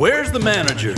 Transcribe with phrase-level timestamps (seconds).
[0.00, 0.94] Where's the manager?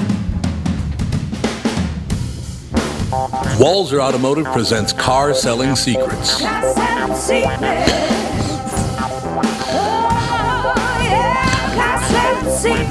[3.59, 6.37] Walzer Automotive presents Car Selling Secrets.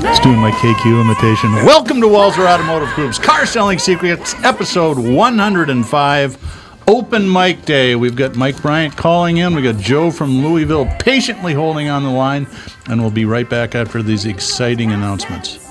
[0.03, 1.53] It's doing my KQ imitation.
[1.65, 6.83] Welcome to Walzer Automotive Group's Car Selling Secrets, episode 105.
[6.89, 7.95] Open mic day.
[7.95, 9.55] We've got Mike Bryant calling in.
[9.55, 12.47] We got Joe from Louisville patiently holding on the line,
[12.87, 15.70] and we'll be right back after these exciting announcements.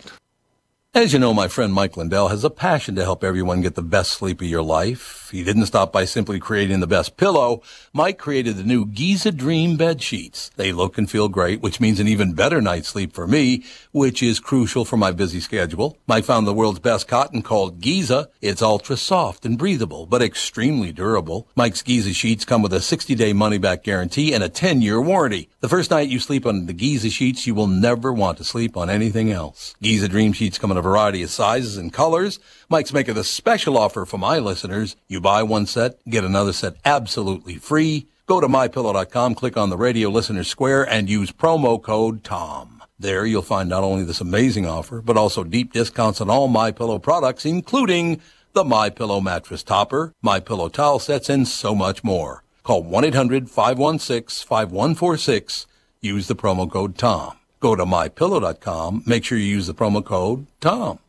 [0.93, 3.81] As you know, my friend Mike Lindell has a passion to help everyone get the
[3.81, 5.29] best sleep of your life.
[5.31, 7.61] He didn't stop by simply creating the best pillow.
[7.93, 10.51] Mike created the new Giza Dream bed sheets.
[10.57, 14.21] They look and feel great, which means an even better night's sleep for me, which
[14.21, 15.97] is crucial for my busy schedule.
[16.07, 18.27] Mike found the world's best cotton called Giza.
[18.41, 21.47] It's ultra soft and breathable, but extremely durable.
[21.55, 25.47] Mike's Giza sheets come with a 60-day money-back guarantee and a 10-year warranty.
[25.61, 28.75] The first night you sleep on the Giza sheets, you will never want to sleep
[28.75, 29.75] on anything else.
[29.79, 32.39] Giza Dream sheets come in a variety of sizes and colors.
[32.67, 34.95] Mike's making a special offer for my listeners.
[35.07, 38.07] You buy one set, get another set absolutely free.
[38.25, 42.81] Go to mypillow.com, click on the radio listener square, and use promo code TOM.
[42.97, 46.71] There you'll find not only this amazing offer, but also deep discounts on all My
[46.71, 48.19] Pillow products, including
[48.53, 52.41] the My Pillow mattress topper, My Pillow towel sets, and so much more.
[52.63, 55.65] Call 1-800-516-5146.
[56.01, 57.37] Use the promo code TOM.
[57.59, 59.03] Go to mypillow.com.
[59.05, 60.99] Make sure you use the promo code TOM.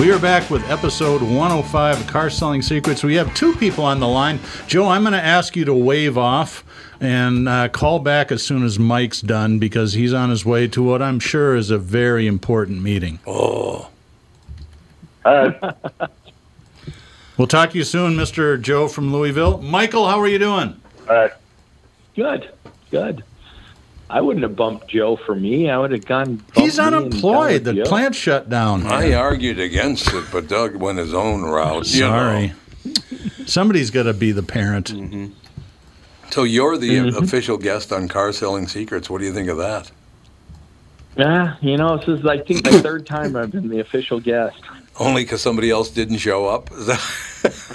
[0.00, 3.04] We are back with episode 105 of Car Selling Secrets.
[3.04, 4.40] We have two people on the line.
[4.66, 6.64] Joe, I'm going to ask you to wave off
[7.00, 10.82] and uh, call back as soon as Mike's done because he's on his way to
[10.82, 13.18] what I'm sure is a very important meeting.
[13.26, 13.88] Oh,
[15.24, 15.72] uh.
[17.40, 18.60] We'll talk to you soon, Mr.
[18.60, 19.62] Joe from Louisville.
[19.62, 20.78] Michael, how are you doing?
[21.08, 21.32] All right.
[22.14, 22.50] Good,
[22.90, 23.24] good.
[24.10, 25.70] I wouldn't have bumped Joe for me.
[25.70, 26.44] I would have gone.
[26.54, 27.64] He's unemployed.
[27.64, 27.84] The Joe.
[27.84, 28.86] plant shut down.
[28.86, 31.86] I argued against it, but Doug went his own route.
[31.86, 32.52] Sorry.
[32.84, 32.92] know.
[33.46, 34.92] Somebody's got to be the parent.
[34.92, 35.32] Mm-hmm.
[36.30, 37.22] So you're the mm-hmm.
[37.22, 39.10] official guest on Car Selling Secrets.
[39.10, 39.90] What do you think of that?
[41.16, 44.60] Yeah, you know, this is I think the third time I've been the official guest.
[44.98, 46.70] Only because somebody else didn't show up?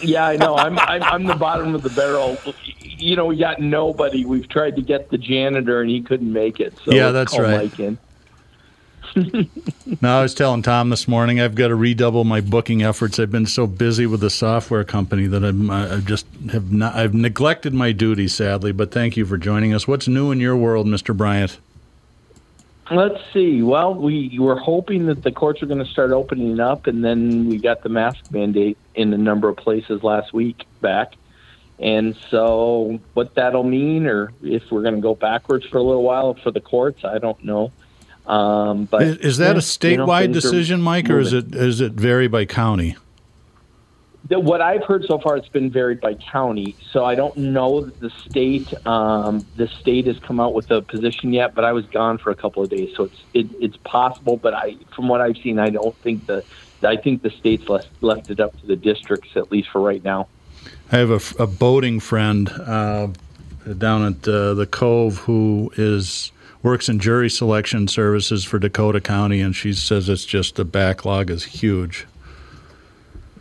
[0.02, 0.56] Yeah, I know.
[0.56, 2.38] I'm, I'm I'm the bottom of the barrel.
[2.82, 4.26] You know, we got nobody.
[4.26, 6.78] We've tried to get the janitor, and he couldn't make it.
[6.86, 7.64] So Yeah, that's right.
[7.64, 7.98] Mike in.
[10.02, 13.20] No, I was telling Tom this morning I've got to redouble my booking efforts.
[13.20, 17.14] I've been so busy with the software company that I'm I just have not I've
[17.14, 18.72] neglected my duties sadly.
[18.72, 19.88] But thank you for joining us.
[19.88, 21.16] What's new in your world, Mr.
[21.16, 21.60] Bryant?
[22.92, 23.64] Let's see.
[23.64, 27.50] Well, we were hoping that the courts are going to start opening up, and then
[27.50, 31.14] we got the mask mandate in a number of places last week back.
[31.80, 36.04] And so, what that'll mean, or if we're going to go backwards for a little
[36.04, 37.72] while for the courts, I don't know.
[38.28, 41.54] Um, but Is, is that a yeah, you know, statewide decision, Mike, or is it
[41.54, 42.96] is it vary by county?
[44.28, 46.76] What I've heard so far, it's been varied by county.
[46.92, 50.82] So I don't know that the state, um, the state has come out with a
[50.82, 51.54] position yet.
[51.54, 54.38] But I was gone for a couple of days, so it's it, it's possible.
[54.38, 56.44] But I, from what I've seen, I don't think the,
[56.82, 60.04] I think the state's left left it up to the districts at least for right
[60.04, 60.28] now.
[60.92, 63.10] I have a boating friend uh,
[63.78, 66.32] down at uh, the Cove who is
[66.66, 71.30] works in jury selection services for Dakota County, and she says it's just the backlog
[71.30, 72.08] is huge.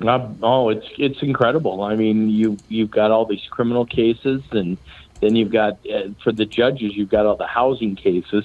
[0.05, 1.83] Uh, oh, it's it's incredible.
[1.83, 4.77] I mean, you you've got all these criminal cases, and
[5.21, 8.45] Then you've got uh, for the judges, you've got all the housing cases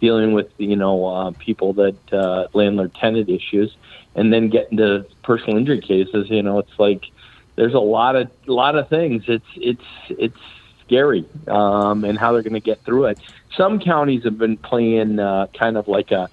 [0.00, 3.74] dealing with you know uh, people that uh, landlord tenant issues,
[4.14, 6.30] and then getting to personal injury cases.
[6.30, 7.06] You know, it's like
[7.56, 9.24] there's a lot of a lot of things.
[9.26, 10.38] It's it's it's
[10.90, 13.18] scary, um, and how they're going to get through it.
[13.56, 16.28] Some counties have been playing uh, kind of like a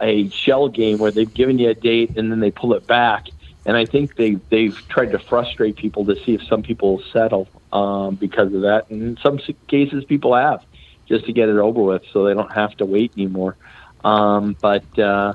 [0.00, 3.26] a shell game where they've given you a date and then they pull it back.
[3.66, 7.48] And I think they they've tried to frustrate people to see if some people settle
[7.72, 8.90] um, because of that.
[8.90, 10.64] And in some cases, people have
[11.06, 13.56] just to get it over with, so they don't have to wait anymore.
[14.02, 15.34] Um, but uh,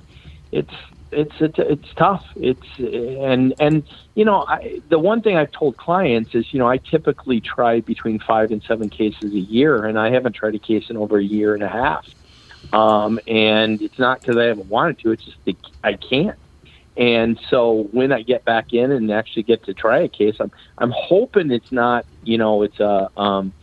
[0.51, 0.73] it's
[1.11, 2.23] it's it's tough.
[2.35, 3.83] It's and and
[4.15, 7.81] you know I, the one thing I've told clients is you know I typically try
[7.81, 11.17] between five and seven cases a year, and I haven't tried a case in over
[11.17, 12.05] a year and a half.
[12.73, 16.37] Um, and it's not because I haven't wanted to; it's just that I can't.
[16.97, 20.51] And so when I get back in and actually get to try a case, I'm
[20.77, 23.53] I'm hoping it's not you know it's a um,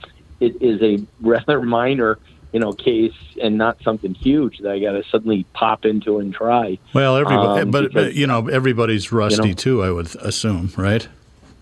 [0.41, 2.19] it is a rather minor
[2.53, 6.35] you know case and not something huge that I got to suddenly pop into and
[6.35, 6.79] try.
[6.95, 9.83] Well, everybody, um, but, because, but, you know everybody's rusty you know, too.
[9.83, 11.07] I would assume, right?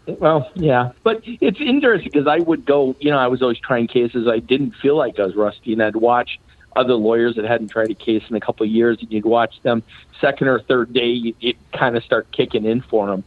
[0.06, 2.96] Well, yeah, but it's interesting because I would go.
[3.00, 4.26] You know, I was always trying cases.
[4.26, 6.40] I didn't feel like I was rusty, and I'd watch
[6.76, 9.60] other lawyers that hadn't tried a case in a couple of years, and you'd watch
[9.62, 9.82] them
[10.20, 13.24] second or third day, you, it kind of start kicking in for them.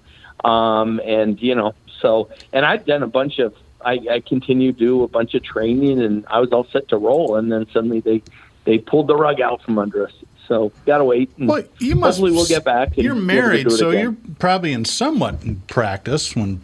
[0.50, 4.86] Um, and you know, so and I'd done a bunch of I, I continued to
[4.86, 8.00] do a bunch of training, and I was all set to roll, and then suddenly
[8.00, 8.22] they
[8.66, 10.14] they pulled the rug out from under us.
[10.48, 11.32] So gotta wait.
[11.38, 12.18] well, you must.
[12.18, 12.98] Hopefully, we'll get back.
[12.98, 14.02] You're married, so again.
[14.02, 16.62] you're probably in somewhat practice when.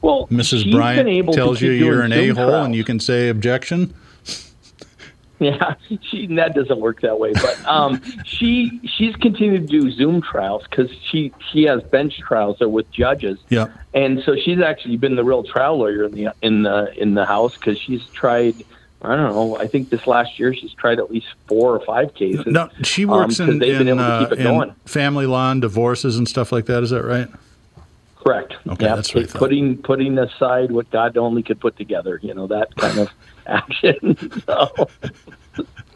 [0.00, 0.70] Well, Mrs.
[0.70, 3.94] Bryant tells you you're an a hole, and you can say objection.
[5.52, 7.32] Yeah, she that doesn't work that way.
[7.32, 12.58] But um, she she's continued to do Zoom trials because she she has bench trials
[12.60, 13.40] there with judges.
[13.48, 17.14] Yeah, and so she's actually been the real trial lawyer in the in the in
[17.14, 18.54] the house because she's tried.
[19.02, 19.56] I don't know.
[19.58, 22.46] I think this last year she's tried at least four or five cases.
[22.46, 26.66] No, she works um, in, in, uh, in family law and divorces and stuff like
[26.66, 26.84] that.
[26.84, 27.28] Is that right?
[28.14, 28.54] Correct.
[28.68, 28.94] Okay, yep.
[28.94, 29.28] that's right.
[29.28, 33.10] Putting putting aside what God only could put together, you know that kind of
[33.46, 34.16] action.
[34.46, 34.88] so.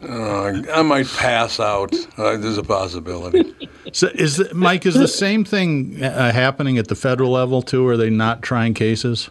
[0.01, 1.93] Uh, I might pass out.
[2.17, 3.55] Uh, there's a possibility.
[3.91, 4.85] so, is the, Mike?
[4.85, 7.87] Is the same thing uh, happening at the federal level too?
[7.87, 9.29] Are they not trying cases?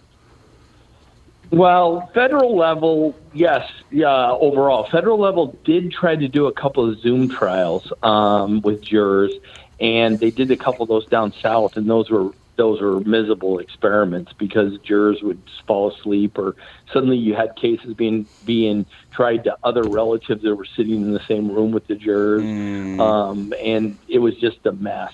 [1.51, 3.71] Well, federal level, yes.
[3.91, 8.83] Yeah, overall, federal level did try to do a couple of Zoom trials um, with
[8.83, 9.33] jurors,
[9.79, 13.58] and they did a couple of those down south, and those were those were miserable
[13.58, 16.55] experiments because jurors would fall asleep or
[16.93, 21.20] suddenly you had cases being being tried to other relatives that were sitting in the
[21.29, 22.44] same room with the jurors.
[22.44, 23.00] Mm.
[23.00, 25.12] um, and it was just a mess.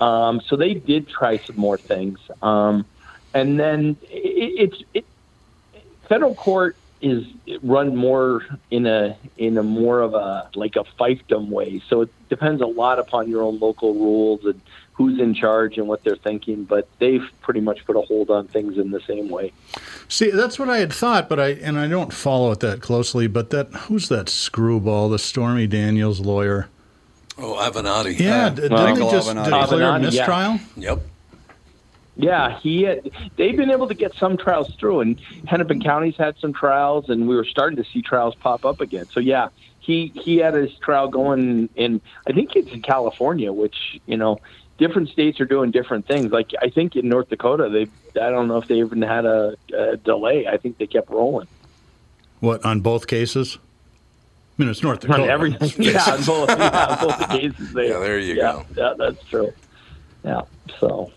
[0.00, 2.18] Um, so they did try some more things.
[2.42, 2.86] Um,
[3.32, 5.06] and then it, it's it,
[6.08, 7.24] federal court is
[7.62, 11.82] run more in a in a more of a like a fiefdom way.
[11.88, 14.62] So it depends a lot upon your own local rules and
[14.94, 18.46] who's in charge and what they're thinking, but they've pretty much put a hold on
[18.46, 19.52] things in the same way.
[20.08, 23.26] See, that's what I had thought, but I and I don't follow it that closely.
[23.26, 26.68] But that who's that screwball, the Stormy Daniels lawyer?
[27.36, 28.18] Oh, Avenatti.
[28.18, 29.44] Yeah, uh, didn't well, he just Avenatti.
[29.44, 30.52] declare Avenatti, mistrial?
[30.76, 30.90] Yeah.
[30.90, 31.00] Yep.
[32.16, 36.38] Yeah, he had, they've been able to get some trials through, and Hennepin County's had
[36.38, 39.06] some trials, and we were starting to see trials pop up again.
[39.10, 39.48] So yeah,
[39.84, 44.40] he he had his trial going and I think it's in California, which you know
[44.78, 46.32] different states are doing different things.
[46.32, 49.56] Like I think in North Dakota, they I don't know if they even had a,
[49.76, 50.46] a delay.
[50.46, 51.48] I think they kept rolling.
[52.40, 53.58] What on both cases?
[54.56, 55.22] I mean, it's North Dakota.
[55.24, 57.72] On everything, yeah, on both, yeah, on both the cases.
[57.72, 57.84] There.
[57.84, 58.66] Yeah, there you yeah, go.
[58.76, 59.52] Yeah, that's true.
[60.24, 60.42] Yeah,
[60.78, 61.10] so.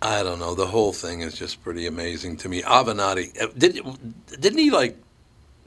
[0.00, 0.54] I don't know.
[0.54, 2.62] The whole thing is just pretty amazing to me.
[2.62, 3.78] Avenatti, uh, did,
[4.40, 4.96] didn't he like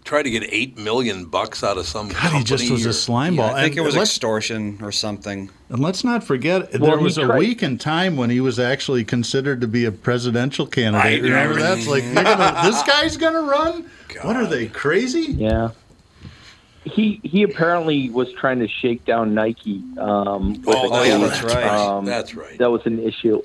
[0.05, 2.09] try to get eight million bucks out of some.
[2.09, 3.50] God, he just was or, a slime ball.
[3.50, 5.50] Yeah, I think and it was extortion or something.
[5.69, 7.39] And let's not forget, well, there was a tried.
[7.39, 11.21] week in time when he was actually considered to be a presidential candidate.
[11.21, 11.79] I, Remember that?
[11.79, 13.89] It's like gonna, this guy's going to run.
[14.09, 14.25] God.
[14.25, 15.33] What are they crazy?
[15.33, 15.71] Yeah.
[16.83, 19.83] He he apparently was trying to shake down Nike.
[19.97, 21.65] Um, oh, oh yeah, that's right.
[21.65, 22.59] Um, that's right.
[22.59, 23.41] That was an issue,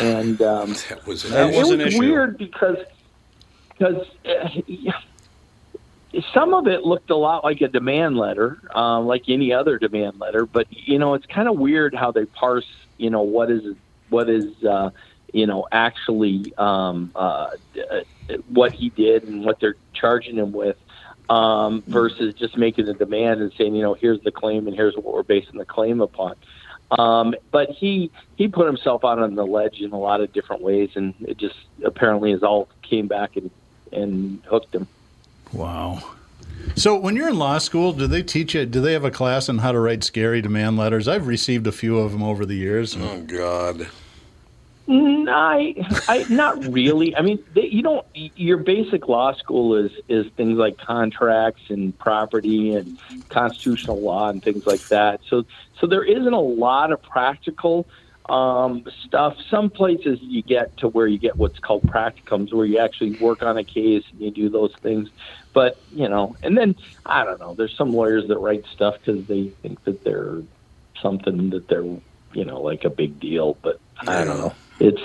[0.00, 1.58] and um, that was an that issue.
[1.60, 1.98] was an issue.
[2.00, 2.78] weird because
[3.78, 4.04] because.
[4.26, 4.48] Uh,
[6.34, 10.20] some of it looked a lot like a demand letter, uh, like any other demand
[10.20, 10.46] letter.
[10.46, 12.66] But you know, it's kind of weird how they parse.
[12.98, 13.74] You know, what is
[14.10, 14.90] what is uh,
[15.32, 17.50] you know actually um, uh,
[18.48, 20.76] what he did and what they're charging him with.
[21.30, 24.94] Um, versus just making a demand and saying, you know, here's the claim and here's
[24.96, 26.34] what we're basing the claim upon.
[26.90, 30.60] Um, but he he put himself out on the ledge in a lot of different
[30.60, 33.50] ways, and it just apparently is all came back and
[33.92, 34.86] and hooked him.
[35.52, 36.02] Wow.
[36.76, 38.64] So when you're in law school, do they teach you?
[38.64, 41.08] Do they have a class on how to write scary demand letters?
[41.08, 42.96] I've received a few of them over the years.
[42.96, 43.88] Oh God.
[44.88, 45.76] Mm, I,
[46.08, 47.14] I, not really.
[47.14, 48.04] I mean, they, you don't.
[48.14, 54.42] Your basic law school is is things like contracts and property and constitutional law and
[54.42, 55.20] things like that.
[55.28, 55.44] So,
[55.78, 57.86] so there isn't a lot of practical
[58.28, 59.34] um, stuff.
[59.50, 63.42] Some places you get to where you get what's called practicums, where you actually work
[63.42, 65.08] on a case and you do those things.
[65.54, 66.74] But you know, and then
[67.06, 67.54] I don't know.
[67.54, 70.42] There's some lawyers that write stuff because they think that they're
[71.00, 73.58] something that they're you know like a big deal.
[73.62, 74.54] But I don't know.
[74.78, 75.02] It's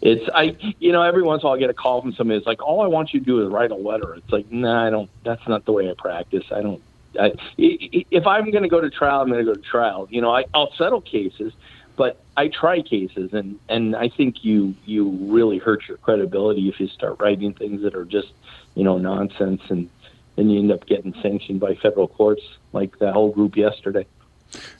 [0.00, 2.38] it's I you know every once in a while I get a call from somebody
[2.38, 4.14] It's like all I want you to do is write a letter.
[4.14, 5.10] It's like nah, I don't.
[5.24, 6.44] That's not the way I practice.
[6.50, 6.82] I don't.
[7.18, 10.08] I, if I'm going to go to trial, I'm going to go to trial.
[10.10, 11.52] You know, I, I'll settle cases,
[11.96, 16.80] but I try cases, and and I think you you really hurt your credibility if
[16.80, 18.32] you start writing things that are just
[18.74, 19.88] you know nonsense, and
[20.36, 24.06] and you end up getting sanctioned by federal courts like that whole group yesterday.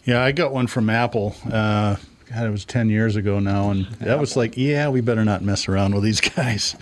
[0.04, 1.35] Yeah, I got one from Apple.
[1.44, 1.97] Uh,
[2.30, 5.42] God, it was ten years ago now, and that was like, yeah, we better not
[5.42, 6.75] mess around with these guys.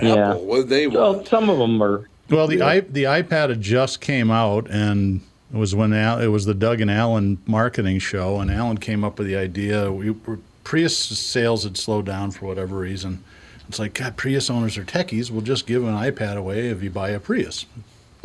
[0.00, 0.30] Yeah.
[0.30, 2.08] Apple, what do they Well, some of them are.
[2.30, 5.20] Well, the i the iPad had just came out, and
[5.54, 9.04] it was when Al, it was the Doug and Allen marketing show, and Allen came
[9.04, 9.92] up with the idea.
[9.92, 13.22] We were, Prius sales had slowed down for whatever reason.
[13.68, 15.30] It's like God, Prius owners are techies.
[15.30, 17.66] We'll just give an iPad away if you buy a Prius.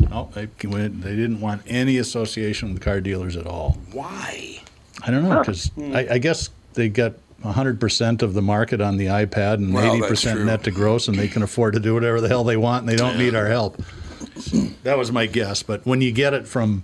[0.00, 3.78] No, they, went, they didn't want any association with car dealers at all.
[3.92, 4.60] Why?
[5.02, 7.12] I don't know because I, I guess they got
[7.44, 11.28] 100% of the market on the iPad and Well, 80% net to gross, and they
[11.28, 13.80] can afford to do whatever the hell they want, and they don't need our help.
[14.40, 15.62] So that was my guess.
[15.62, 16.82] But when you get it from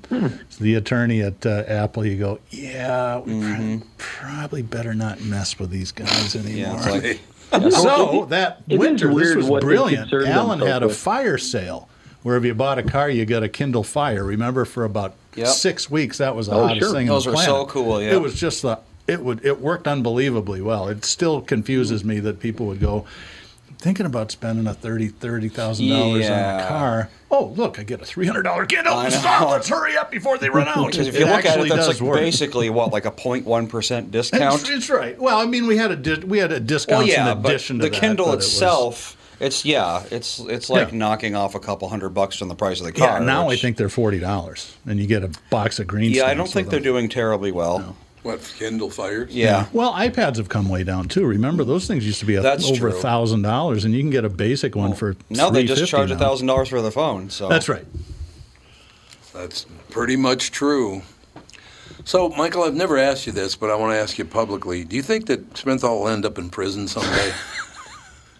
[0.61, 5.71] the attorney at uh, Apple, you go, yeah, we pr- probably better not mess with
[5.71, 6.79] these guys anymore.
[6.81, 10.13] Yeah, it's like so that It is winter, this was brilliant.
[10.13, 11.89] Alan Allen themselves had a fire sale
[12.23, 14.25] where if you bought a car, you got a Kindle Fire.
[14.25, 15.49] Remember, for about Yep.
[15.49, 16.95] six weeks, that was the Oh, hottest sure.
[16.95, 17.07] thing.
[17.09, 18.13] Those on the were so cool, yeah.
[18.15, 20.89] It was just the it would it worked unbelievably well.
[20.89, 23.05] It still confuses me that people would go
[23.79, 27.11] thinking about spending a thirty thirty thousand dollars on a car.
[27.31, 29.11] Oh, look, I get a three hundred dollar Kindle.
[29.11, 30.87] Stop, let's hurry up before they run out.
[30.91, 32.17] Because if you look at it, that's like work.
[32.19, 34.61] basically what, like a 0.1 percent discount.
[34.61, 35.19] It's, it's right.
[35.19, 37.49] Well, I mean, we had a di- we had a discount Well, yeah, in but
[37.51, 40.97] addition the to that, Kindle but it was- itself, it's yeah, it's it's like Yeah.
[40.99, 43.19] knocking off a couple hundred bucks from the price of the car.
[43.21, 46.13] Yeah, now which- I think they're forty dollars, and you get a box of green.
[46.13, 47.97] Yeah, I don't think they're doing terribly well.
[48.27, 49.33] What Kindle fires?
[49.33, 49.67] Yeah.
[49.73, 51.25] Well, iPads have come way down too.
[51.25, 53.01] Remember, those things used to be a, That's over a true.
[53.01, 56.11] thousand dollars, and you can get a basic one for Now they just $350 charge
[56.11, 56.19] a now.
[56.21, 57.31] thousand dollars for the phone.
[57.31, 57.85] So That's right.
[59.33, 61.03] That's pretty much true.
[62.05, 64.83] So, Michael, I've never asked you this, but I want to ask you publicly.
[64.83, 67.33] Do you think that Spenthal will end up in prison someday?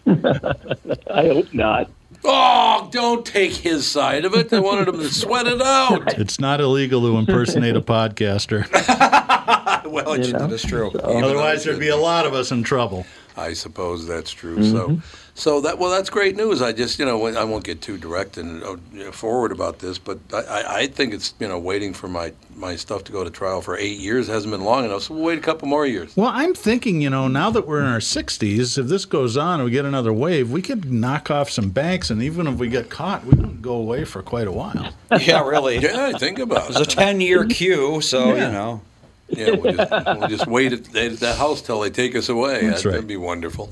[1.09, 1.89] I hope not.
[2.23, 4.51] Oh, don't take his side of it.
[4.51, 6.13] I wanted him to sweat it out.
[6.19, 8.69] It's not illegal to impersonate a podcaster.
[9.89, 10.91] well, it's, know, that is true.
[10.91, 13.05] Otherwise, there'd be a lot of us in trouble.
[13.35, 14.63] I suppose that's true.
[14.63, 15.01] So, mm-hmm.
[15.37, 16.63] So that well, that's great news.
[16.63, 19.77] I just you know I won't get too direct and uh, you know, forward about
[19.79, 23.11] this, but I, I, I think it's you know waiting for my my stuff to
[23.11, 25.03] go to trial for eight years hasn't been long enough.
[25.03, 26.17] So we'll wait a couple more years.
[26.17, 29.59] Well, I'm thinking, you know, now that we're in our 60s, if this goes on
[29.59, 32.67] and we get another wave, we could knock off some banks, and even if we
[32.67, 34.91] get caught, we wouldn't go away for quite a while.
[35.21, 35.77] Yeah, really.
[35.81, 36.77] Yeah, think about it.
[36.77, 38.47] It's a ten-year queue, so Yeah.
[38.47, 38.81] you know.
[39.29, 42.65] Yeah, we'll just, we'll just wait at, at that house till they take us away.
[42.65, 42.93] That's that, right.
[42.93, 43.71] That'd be wonderful.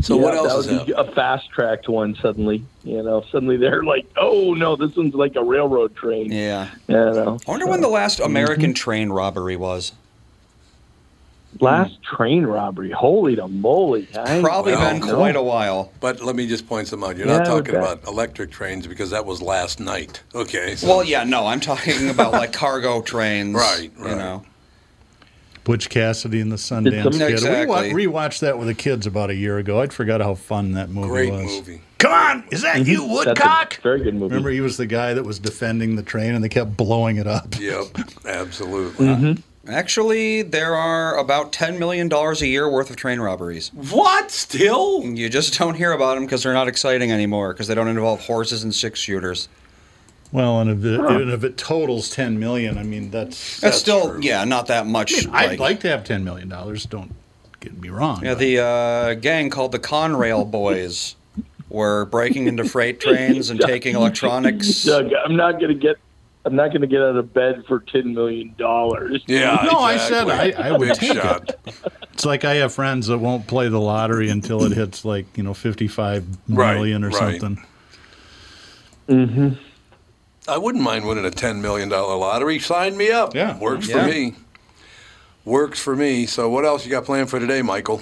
[0.00, 2.64] So Yeah, what else that is would be a fast tracked one suddenly.
[2.84, 6.30] You know, suddenly they're like, oh no, this one's like a railroad train.
[6.32, 6.70] Yeah.
[6.86, 8.30] You know, I wonder when the last mm-hmm.
[8.30, 9.92] American train robbery was.
[11.60, 12.90] last train robbery.
[12.92, 14.06] Holy to moly!
[14.16, 15.90] I- Probably Well, been quite a while.
[16.00, 17.16] But let me just point some out.
[17.16, 17.82] You're Yeah, not talking bet.
[17.82, 20.22] about electric trains because that was last night.
[20.34, 20.76] Okay.
[20.76, 23.54] So, Well, yeah, no, I'm talking about like cargo trains.
[23.58, 24.44] Right, You know.
[25.64, 27.30] Butch Cassidy and the Sundance Kid.
[27.30, 27.92] Exactly.
[27.94, 29.80] We wa- rewatched that with the kids about a year ago.
[29.80, 31.44] I'd forgot how fun that movie great was.
[31.44, 31.80] movie.
[31.98, 33.76] Come on, is that you, That's a Woodcock?
[33.82, 34.26] very good movie.
[34.34, 37.26] Remember, he was the guy that was defending the train, and they kept blowing it
[37.26, 37.58] up.
[37.58, 37.86] Yep,
[38.24, 39.06] absolutely.
[39.06, 39.40] Mm-hmm.
[39.70, 43.70] Actually, there are about $10 million a year worth of train robberies.
[43.74, 44.30] What?
[44.30, 45.04] Still?
[45.04, 48.20] You just don't hear about them because they're not exciting anymore because they don't involve
[48.20, 49.48] horses and six shooters.
[50.30, 53.60] Well, and if it, and if it totals ten million, I mean that's.
[53.60, 54.20] That's, still, true.
[54.22, 55.26] yeah, not that much.
[55.28, 56.84] I'd like to have ten million dollars.
[56.84, 57.12] Don't
[57.60, 58.22] get me wrong.
[58.24, 61.16] Yeah, but- the uh, gang called the Conrail Boys
[61.70, 64.82] were breaking into freight trains and taking electronics.
[64.84, 65.96] Doug, I'm not gonna get.
[66.44, 69.22] I'm not going to get out of bed for ten million dollars.
[69.26, 69.66] Yeah.
[69.70, 70.54] No, I said exactly.
[70.54, 71.60] I- I would Big take it.
[72.14, 75.42] It's like I have friends that won't play the lottery until it hits like you
[75.42, 77.38] know fifty-five Right, million or right.
[77.40, 77.62] something.
[80.48, 82.58] I wouldn't mind winning a $10 million lottery.
[82.58, 83.34] Sign me up.
[83.34, 83.58] Yeah.
[83.58, 84.04] Works Yeah.
[84.04, 84.34] for me.
[85.44, 86.26] Works for me.
[86.26, 88.00] So, what else you got planned for today, Michael?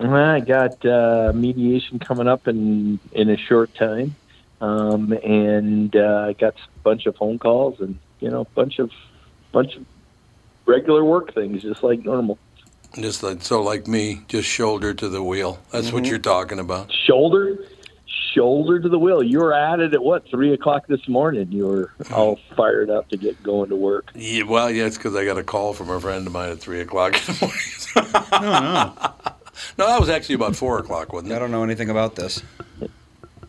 [0.00, 4.14] I got uh, mediation coming up in in a short time,
[4.60, 8.80] um, and uh, I got a bunch of phone calls and you know a bunch
[8.80, 8.90] of
[9.52, 9.84] bunch of
[10.66, 12.38] regular work things, just like normal.
[12.96, 15.58] Just like, so, like me, just shoulder to the wheel.
[15.72, 16.92] That's what you're talking about.
[16.92, 17.58] Shoulder,
[18.34, 19.22] shoulder to the wheel.
[19.22, 21.50] You were at it at what three o'clock this morning.
[21.52, 24.10] You were all fired up to get going to work.
[24.14, 26.58] Yeah, well, yeah, it's because I got a call from a friend of mine at
[26.60, 27.60] 3 o'clock in the morning.
[28.32, 28.92] No, no.
[29.78, 31.36] no, that was actually about 4 o'clock, wasn't it?
[31.36, 32.42] I don't know anything about this.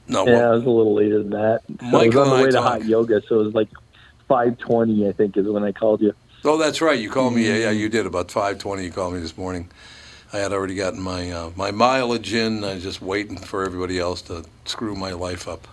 [0.07, 1.61] No, Yeah, well, it was a little later than that.
[1.91, 3.69] So I was on the and I way to hot yoga, so it was like
[4.27, 5.07] five twenty.
[5.07, 6.13] I think is when I called you.
[6.43, 6.99] Oh, that's right.
[6.99, 7.43] You called me.
[7.43, 7.47] Mm.
[7.47, 8.05] Yeah, yeah, you did.
[8.05, 9.69] About five twenty, you called me this morning.
[10.35, 12.63] I had already gotten my uh, my mileage in.
[12.65, 15.65] I was just waiting for everybody else to screw my life up.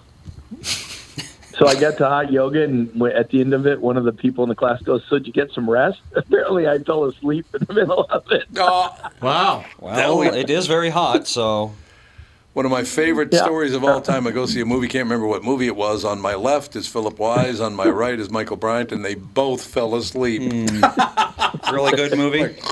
[1.58, 4.12] So I got to hot yoga, and at the end of it, one of the
[4.12, 7.44] people in the class goes, "So did you get some rest?" Apparently, I fell asleep
[7.58, 8.44] in the middle of it.
[8.56, 9.64] Oh, Wow.
[9.80, 11.72] Well, That- it is very hot, so
[12.52, 13.42] one of my favorite Yeah.
[13.42, 14.28] stories of all time.
[14.28, 14.86] I go see a movie.
[14.86, 16.04] Can't remember what movie it was.
[16.04, 17.58] On my left is Philip Wise.
[17.60, 20.40] On my right is Michael Bryant, and they both fell asleep.
[21.72, 22.54] really good movie.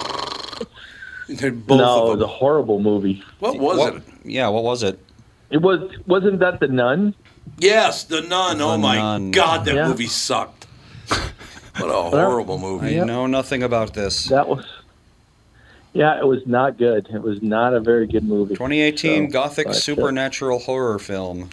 [1.37, 3.23] They're both no, it was a horrible movie.
[3.39, 4.03] What was What- it?
[4.25, 4.99] Yeah, what was it?
[5.51, 7.15] It was wasn't that the nun?
[7.59, 8.61] Yes, The Nun.
[8.61, 9.31] oh my Nun.
[9.33, 9.89] God, that Yeah.
[9.89, 10.67] movie sucked.
[11.09, 13.01] What a horrible movie.
[13.01, 14.27] I know nothing about this.
[14.27, 14.65] That was.
[15.93, 17.09] Yeah, it was not good.
[17.13, 18.55] It was not a very good movie.
[18.55, 21.51] 2018 So, gothic but, uh, supernatural horror film.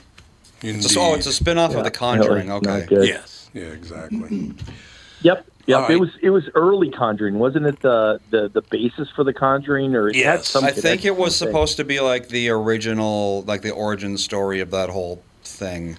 [0.62, 0.86] Indeed.
[0.86, 2.52] It's a, oh, it's a spin-off yeah, of The Conjuring.
[2.52, 2.88] Okay.
[2.92, 3.50] Yes.
[3.54, 4.54] Yeah, exactly.
[5.24, 5.48] Yep.
[5.68, 5.76] Yep.
[5.78, 5.92] All right.
[5.92, 7.80] It was it was early Conjuring, wasn't it?
[7.82, 10.48] The the, the basis for the Conjuring, or Yes.
[10.48, 14.18] some I think it was connection, supposed to be like the original, like the origin
[14.18, 15.98] story of that whole thing.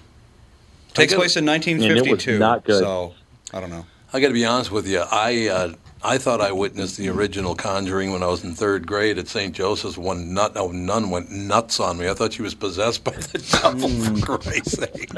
[0.95, 2.39] Takes place in And it was 1952.
[2.39, 2.79] not good.
[2.79, 3.13] So
[3.53, 3.85] I don't know.
[4.11, 5.01] I got to be honest with you.
[5.11, 9.19] I uh, I thought I witnessed the original Conjuring when I was in third grade
[9.19, 9.53] at St.
[9.53, 9.97] Joseph's.
[9.99, 12.09] One nut, oh, nun went nuts on me.
[12.09, 13.87] I thought she was possessed by the devil.
[13.89, 15.11] For Christ's sake,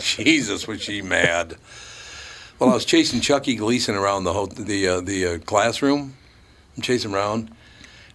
[0.00, 1.56] Jesus, was she mad?
[2.58, 6.14] Well, I was chasing Chucky Gleason around the ho- the uh, the uh, classroom.
[6.76, 7.50] I'm chasing around.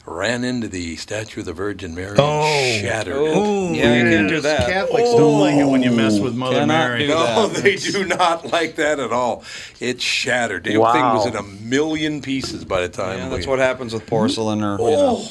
[0.06, 2.42] Ran into the statue of the Virgin Mary Oh.
[2.42, 3.38] and shattered it.
[3.38, 4.68] Ooh, Yeah, you can't do that.
[4.68, 7.08] Catholics don't like it when you mess with Mother Cannot Mary.
[7.08, 7.62] No, that.
[7.64, 9.44] they do not like that at all.
[9.80, 10.64] It shattered.
[10.64, 13.20] The thing was in a million pieces by the time.
[13.20, 15.26] Yeah, that's we- what happens with porcelain or you know.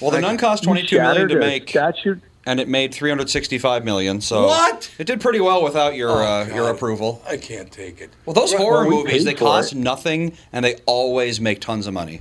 [0.00, 2.16] Well, the nun cost 22 million shattered to make, Statue.
[2.46, 4.20] And it made 365 million.
[4.20, 4.90] So What?
[4.98, 7.22] It did pretty well without your Oh, uh, your approval.
[7.26, 8.10] I can't take it.
[8.26, 9.78] Well, those Well, horror we movies they cost it.
[9.78, 12.20] nothing, and they always make tons of money.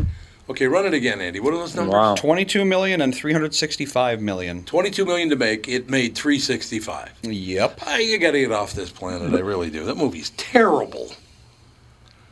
[0.50, 1.40] Okay, run it again, Andy.
[1.40, 1.94] What are those numbers?
[1.94, 2.16] Wow.
[2.16, 4.64] 22 million and 365 million.
[4.66, 5.70] Twenty-two million to make.
[5.70, 7.10] It made three sixty-five.
[7.24, 7.80] Yep.
[7.88, 9.34] I got to get off this planet.
[9.34, 9.86] I really do.
[9.86, 11.14] That movie's terrible.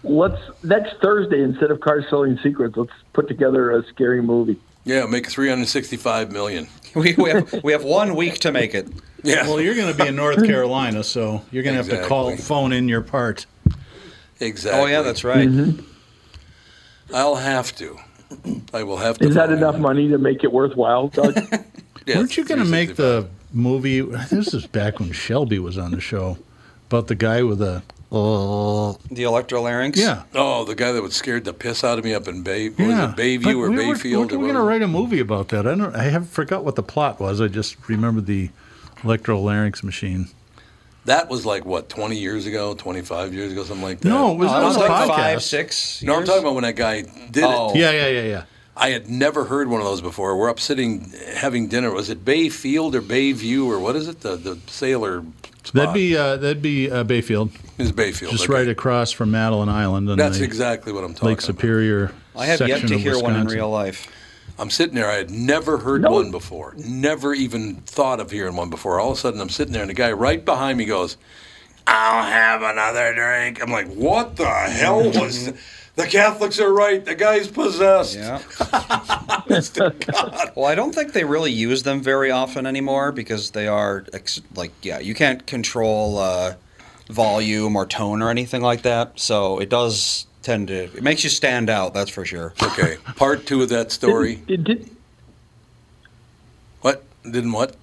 [0.04, 4.60] Let's next Thursday instead of Car Selling Secrets, let's put together a scary movie.
[4.86, 6.68] Yeah, make three hundred sixty-five million.
[6.96, 8.88] We, we, have, we have one week to make it.
[9.22, 12.08] Yeah, Well, you're going to be in North Carolina, so you're going to have to
[12.08, 13.46] call, phone in your part.
[14.40, 14.82] exactly.
[14.82, 15.48] Oh, yeah, that's right.
[15.48, 15.86] Mm-hmm.
[17.14, 18.00] I'll have to.
[18.74, 19.28] I will have to.
[19.28, 19.82] Is that enough in.
[19.82, 21.38] money to make it worthwhile, Doug?
[22.08, 24.02] Yeah, Weren't you going to make the movie?
[24.02, 26.40] This is back when Shelby was on the show
[26.88, 27.84] about the guy with the.
[28.12, 29.96] Oh, The electrolarynx.
[29.96, 30.24] yeah.
[30.34, 32.70] Oh, the guy that would scared the piss out of me up in Bay.
[32.78, 34.32] Yeah, was it Bayview But or we were, Bayfield?
[34.32, 35.68] We're, we're going to write a movie about that.
[35.68, 35.96] I don't.
[35.96, 37.40] I have forgot what the plot was.
[37.40, 38.50] I just remember the
[39.04, 40.30] electrolarynx machine.
[41.06, 44.10] That was like what, twenty years ago, twenty-five years ago, something like that.
[44.10, 45.08] No, it was Oh, on that was like podcast.
[45.08, 46.04] five, six.
[46.04, 47.70] No, I'm talking about when that guy did Oh.
[47.72, 47.78] it.
[47.78, 48.44] Yeah, yeah, yeah, yeah.
[48.80, 50.38] I had never heard one of those before.
[50.38, 51.92] We're up sitting having dinner.
[51.92, 54.22] Was it Bayfield or Bayview or what is it?
[54.22, 55.24] The the sailor.
[55.64, 55.74] Spot.
[55.74, 58.32] That'd be uh, that'd be uh, Bayfield, It's Bayfield.
[58.32, 58.54] just okay.
[58.54, 61.30] right across from Madeline Island That's exactly what I'm talking about.
[61.30, 61.46] Lake about.
[61.60, 62.12] Superior.
[62.36, 64.08] I have yet to of hear one in real life.
[64.58, 65.10] I'm sitting there.
[65.10, 66.12] I had never heard No.
[66.12, 66.74] one before.
[66.78, 69.00] Never even thought of hearing one before.
[69.00, 71.18] All of a sudden, I'm sitting there, and the guy right behind me goes,
[71.86, 75.52] "I'll have another drink." I'm like, "What the hell was?"
[76.00, 77.04] th- The Catholics are right.
[77.04, 78.16] The guy's possessed.
[78.16, 78.42] Yeah.
[79.50, 80.52] Honest to God.
[80.56, 84.42] Well, I don't think they really use them very often anymore because they are ex-
[84.56, 86.56] like, yeah, you can't control uh,
[87.10, 89.20] volume or tone or anything like that.
[89.20, 92.54] So it does tend to, it makes you stand out, that's for sure.
[92.64, 94.36] Okay, part two of that story.
[94.48, 94.90] Did, did,
[96.82, 97.04] What?
[97.24, 97.76] Didn't what?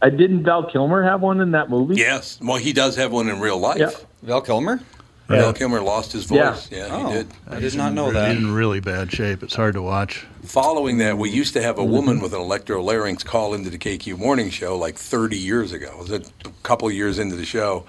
[0.00, 1.96] I didn't Val Kilmer have one in that movie?
[1.96, 2.38] Yes.
[2.40, 3.78] Well, he does have one in real life.
[3.78, 3.90] Yeah.
[4.22, 4.80] Val Kilmer?
[5.28, 6.70] Val Kilmer lost his voice.
[6.70, 7.26] Yeah, Oh, he did.
[7.46, 8.30] I did not know that.
[8.34, 9.42] He's in really bad shape.
[9.42, 10.26] It's hard to watch.
[10.42, 14.18] Following that, we used to have a woman with an electrolarynx call into the KQ
[14.18, 15.90] morning show like 30 years ago.
[15.92, 16.22] It was a
[16.62, 17.84] couple years into the show.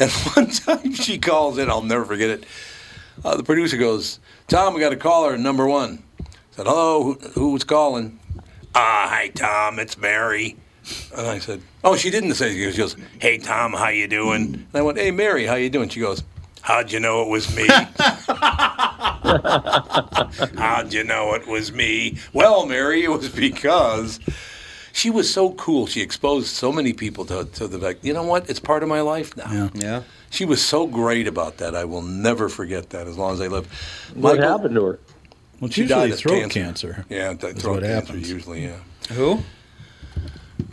[0.00, 2.44] And one time she calls in, I'll never forget it.
[3.24, 6.02] Uh, the producer goes, Tom, we got a caller, number one.
[6.20, 8.18] I said, hello, who, who's calling?
[8.74, 10.56] Ah, hi, Tom, it's Mary.
[11.16, 12.72] And I said, oh, she didn't say it.
[12.72, 14.54] She goes, hey, Tom, how you doing?
[14.54, 15.88] And I went, hey, Mary, how you doing?
[15.88, 16.24] She goes,
[16.70, 17.66] how'd you know it was me?
[20.56, 22.18] How'd you know it was me?
[22.32, 24.18] Well, Mary, it was because
[24.92, 25.86] she was so cool.
[25.86, 28.48] She exposed so many people to, to the fact, you know what?
[28.50, 29.50] It's part of my life now.
[29.52, 29.68] Yeah.
[29.74, 30.02] Yeah.
[30.30, 31.74] She was so great about that.
[31.74, 33.66] I will never forget that as long as I live.
[34.14, 34.98] What Michael- happened to her?
[35.60, 36.92] Well, She died of throat cancer.
[36.94, 37.04] cancer.
[37.10, 38.30] Yeah, th- throat what cancer happens.
[38.30, 38.78] usually, yeah.
[39.10, 39.40] Who?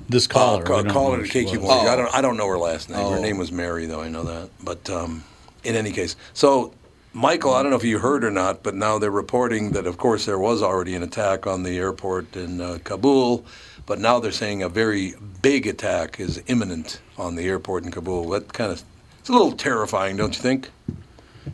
[0.07, 0.63] This caller.
[0.63, 1.61] Call, we don't call her who to she KQ was.
[1.63, 1.85] Morning.
[1.87, 1.89] Oh.
[1.91, 2.15] I don't.
[2.15, 2.99] I don't know her last name.
[2.99, 3.21] Her Oh.
[3.21, 3.99] name was Mary, though.
[3.99, 4.49] I know that.
[4.63, 5.25] But um,
[5.63, 6.73] in any case, so
[7.13, 9.97] Michael, I don't know if you heard or not, but now they're reporting that, of
[9.97, 13.43] course, there was already an attack on the airport in uh, Kabul,
[13.87, 18.29] but now they're saying a very big attack is imminent on the airport in Kabul.
[18.29, 18.83] That kind of
[19.19, 20.69] it's a little terrifying, don't you think?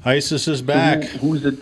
[0.03, 1.03] ISIS is back.
[1.03, 1.59] Who, who's it?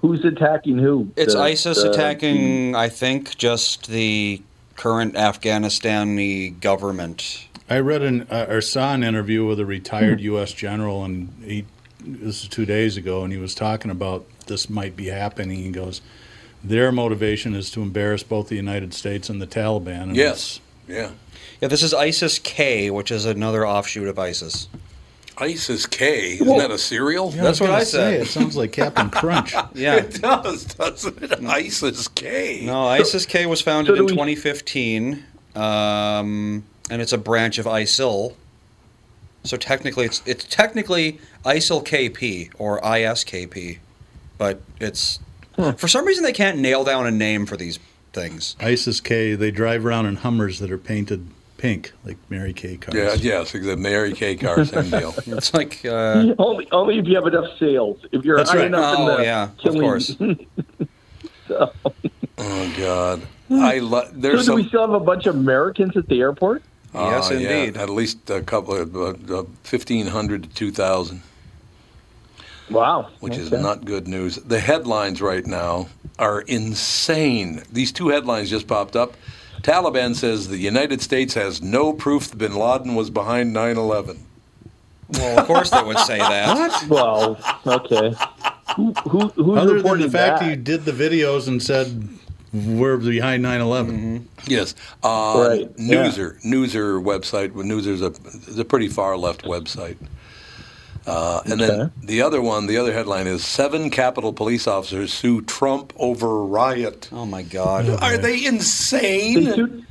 [0.00, 1.10] Who's attacking who?
[1.16, 4.42] It's The- ISIS the- attacking, I think, just the
[4.76, 7.47] current Afghanistani government.
[7.70, 10.52] I read an uh, or saw an interview with a retired U.S.
[10.52, 11.64] general, and he
[12.00, 15.58] this is two days ago, and he was talking about this might be happening.
[15.58, 16.00] He goes,
[16.64, 20.02] their motivation is to embarrass both the United States and the Taliban.
[20.04, 20.60] And Yes.
[20.88, 21.10] Yeah.
[21.60, 24.68] Yeah, this is ISIS K, which is another offshoot of ISIS.
[25.36, 26.34] ISIS K.
[26.34, 27.30] Isn't that a cereal?
[27.34, 28.16] Yeah, That's was what gonna I said.
[28.16, 29.54] say, It sounds like Captain Crunch.
[29.74, 29.96] Yeah.
[29.96, 31.44] It does, doesn't it?
[31.44, 32.62] ISIS K.
[32.64, 35.24] No, ISIS K was founded So do in we- 2015,
[35.56, 38.34] um, and it's a branch of ISIL.
[39.44, 43.78] So technically, it's it's technically ISIL KP or ISKP,
[44.36, 45.20] but it's
[45.76, 47.78] for some reason they can't nail down a name for these
[48.12, 48.56] things.
[48.60, 49.34] ISIS K.
[49.34, 52.94] They drive around in Hummers that are painted pink, like Mary Kay cars.
[52.96, 53.82] Yeah, yes, exactly.
[53.82, 55.14] Mary Kay car, same deal.
[55.26, 58.04] It's like uh, Only, only if you have enough sales.
[58.12, 58.66] If you're That's high right.
[58.66, 60.16] enough in Oh, the yeah, of killing- course.
[62.40, 64.54] Oh God, I lo- So do some.
[64.56, 66.62] we still have a bunch of Americans at the airport?
[66.94, 67.76] Yes, uh, yeah, indeed.
[67.76, 71.22] at least a couple of uh, uh, fifteen hundred to two thousand,
[72.70, 73.08] Wow.
[73.20, 74.36] which is not good news.
[74.36, 77.62] The headlines right now are insane.
[77.72, 79.14] These two headlines just popped up.
[79.62, 84.18] Taliban says the United States has no proof that Bin Laden was behind 9/11.
[85.14, 86.86] Well, of course they would say that.
[86.88, 88.14] Well, okay.
[88.76, 90.44] Who, who, who's Other than the fact that?
[90.44, 92.06] that you did the videos and said
[92.52, 94.24] we're behind 9/11.
[94.46, 96.06] Yes, uh, Right, yeah.
[96.06, 97.52] Newser, Newser website.
[97.52, 98.12] well, Newser's a,
[98.50, 99.96] is a pretty far left website.
[101.06, 105.40] Uh, and then the other one, the other headline is seven Capitol police officers sue
[105.40, 107.08] Trump over riot.
[107.12, 107.88] Oh my God.
[108.02, 109.54] Are they They insane?
[109.54, 109.86] sued.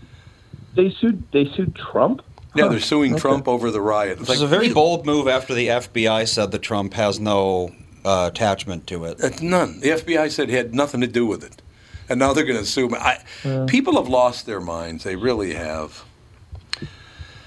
[0.75, 1.23] They sued.
[1.31, 2.21] They sued Trump.
[2.55, 3.21] yeah, they're suing Okay.
[3.21, 4.19] Trump over the riot.
[4.19, 7.71] It's This is a very bold move after the FBI said that Trump has no
[8.05, 9.19] uh, attachment to it.
[9.23, 9.79] Uh, none.
[9.79, 11.63] The FBI said he had nothing to do with it,
[12.09, 12.95] and now they're going to sue him.
[12.95, 15.03] I, people have lost their minds.
[15.03, 16.03] They really have.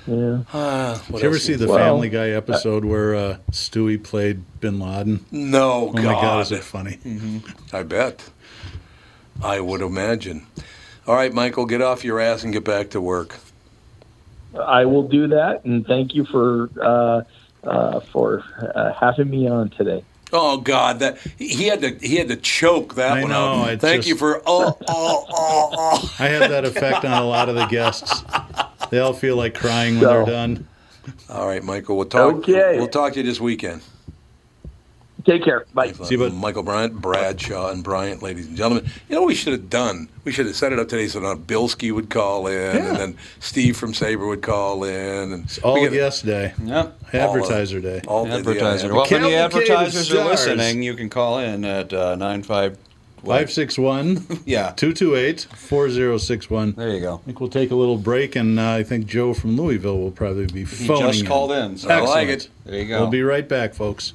[0.07, 0.40] Yeah.
[0.53, 4.42] Uh, what Did you ever see the Well, Family Guy episode where uh, Stewie played
[4.61, 5.25] Bin Laden?
[5.31, 6.99] No, Oh my God, is it funny?
[7.73, 8.29] I bet.
[9.42, 10.46] I would imagine.
[11.07, 13.37] All right, Michael, get off your ass and get back to work.
[14.59, 17.23] I will do that, and thank you for uh,
[17.66, 18.42] uh, for
[18.75, 20.05] uh, having me on today.
[20.33, 23.81] Oh God, that he had to he had to choke that I one know, out.
[23.81, 26.14] Thank just- you for oh oh oh oh.
[26.19, 28.23] I have that effect on a lot of the guests.
[28.90, 30.66] They all feel like crying when So- they're done.
[31.29, 32.35] All right, Michael, we'll talk.
[32.37, 32.77] Okay.
[32.79, 33.81] We'll talk to you this weekend.
[35.24, 35.66] Take care.
[35.74, 35.92] Bye.
[35.92, 38.85] See, but- Michael Bryant, Bradshaw, and Bryant, ladies and gentlemen.
[39.09, 40.09] You know what we should have done?
[40.24, 42.88] We should have set it up today so now Bilski would call in, Yeah.
[42.88, 46.98] and then Steve from Saber would call in, and All we could- guest day, Yep.
[47.12, 48.00] advertiser day.
[48.06, 48.87] all Advertiser.
[48.88, 52.76] yeah, Well, if any advertisers are listening, you can call in at uh, nine five.
[53.22, 54.72] 561 Yeah.
[54.76, 56.72] 228 4061.
[56.72, 57.14] There you go.
[57.16, 60.11] I think we'll take a little break, and uh, I think Joe from Louisville will
[60.11, 61.76] probably be He phoning just called in.
[61.76, 62.30] So I like Excellent.
[62.30, 62.48] it.
[62.64, 63.00] there you go.
[63.02, 64.14] We'll be right back, folks.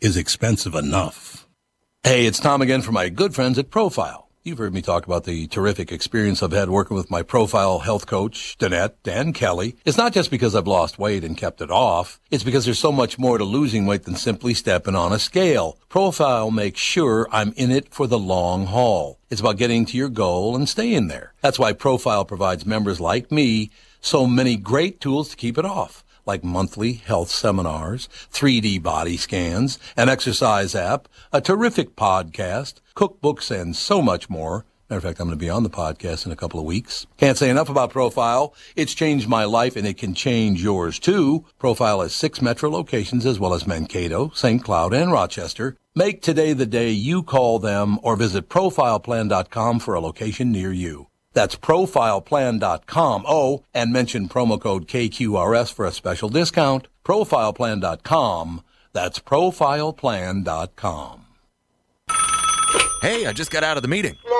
[0.00, 1.46] is expensive enough.
[2.04, 4.28] Hey, it's Tom again for my good friends at Profile.
[4.44, 8.06] You've heard me talk about the terrific experience I've had working with my Profile health
[8.06, 9.76] coach, Danette and Kelly.
[9.84, 12.18] It's not just because I've lost weight and kept it off.
[12.30, 15.76] It's because there's so much more to losing weight than simply stepping on a scale.
[15.88, 19.18] Profile makes sure I'm in it for the long haul.
[19.28, 21.34] It's about getting to your goal and staying there.
[21.42, 26.04] That's why Profile provides members like me so many great tools to keep it off
[26.28, 33.74] like monthly health seminars, 3D body scans, an exercise app, a terrific podcast, cookbooks, and
[33.74, 34.66] so much more.
[34.90, 37.06] Matter of fact, I'm going to be on the podcast in a couple of weeks.
[37.18, 38.54] Can't say enough about Profile.
[38.76, 41.44] It's changed my life and it can change yours too.
[41.58, 44.62] Profile has six metro locations as well as Mankato, St.
[44.62, 45.76] Cloud, and Rochester.
[45.94, 51.08] Make today the day you call them or visit profileplan.com for a location near you.
[51.32, 53.24] That's profileplan.com.
[53.26, 56.88] Oh, and mention promo code KQRS for a special discount.
[57.04, 58.62] Profileplan.com.
[58.92, 61.24] That's profileplan.com.
[63.00, 64.16] Hey, I just got out of the meeting.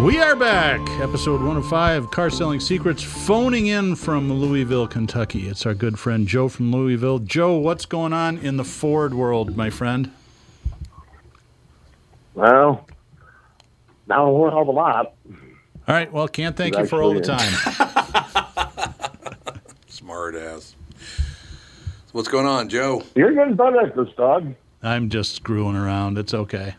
[0.00, 0.80] We are back.
[1.00, 5.48] Episode 105 Car Selling Secrets, phoning in from Louisville, Kentucky.
[5.48, 7.20] It's our good friend Joe from Louisville.
[7.20, 10.10] Joe, what's going on in the Ford world, my friend?
[12.34, 12.86] Well,
[14.06, 15.14] not a whole hell of a lot.
[15.26, 16.12] All right.
[16.12, 17.52] Well, can't thank you for all the time.
[19.88, 20.74] Smart ass.
[22.12, 23.02] What's going on, Joe?
[23.14, 24.54] You're getting better at this, dog.
[24.82, 26.18] I'm just screwing around.
[26.18, 26.74] It's okay.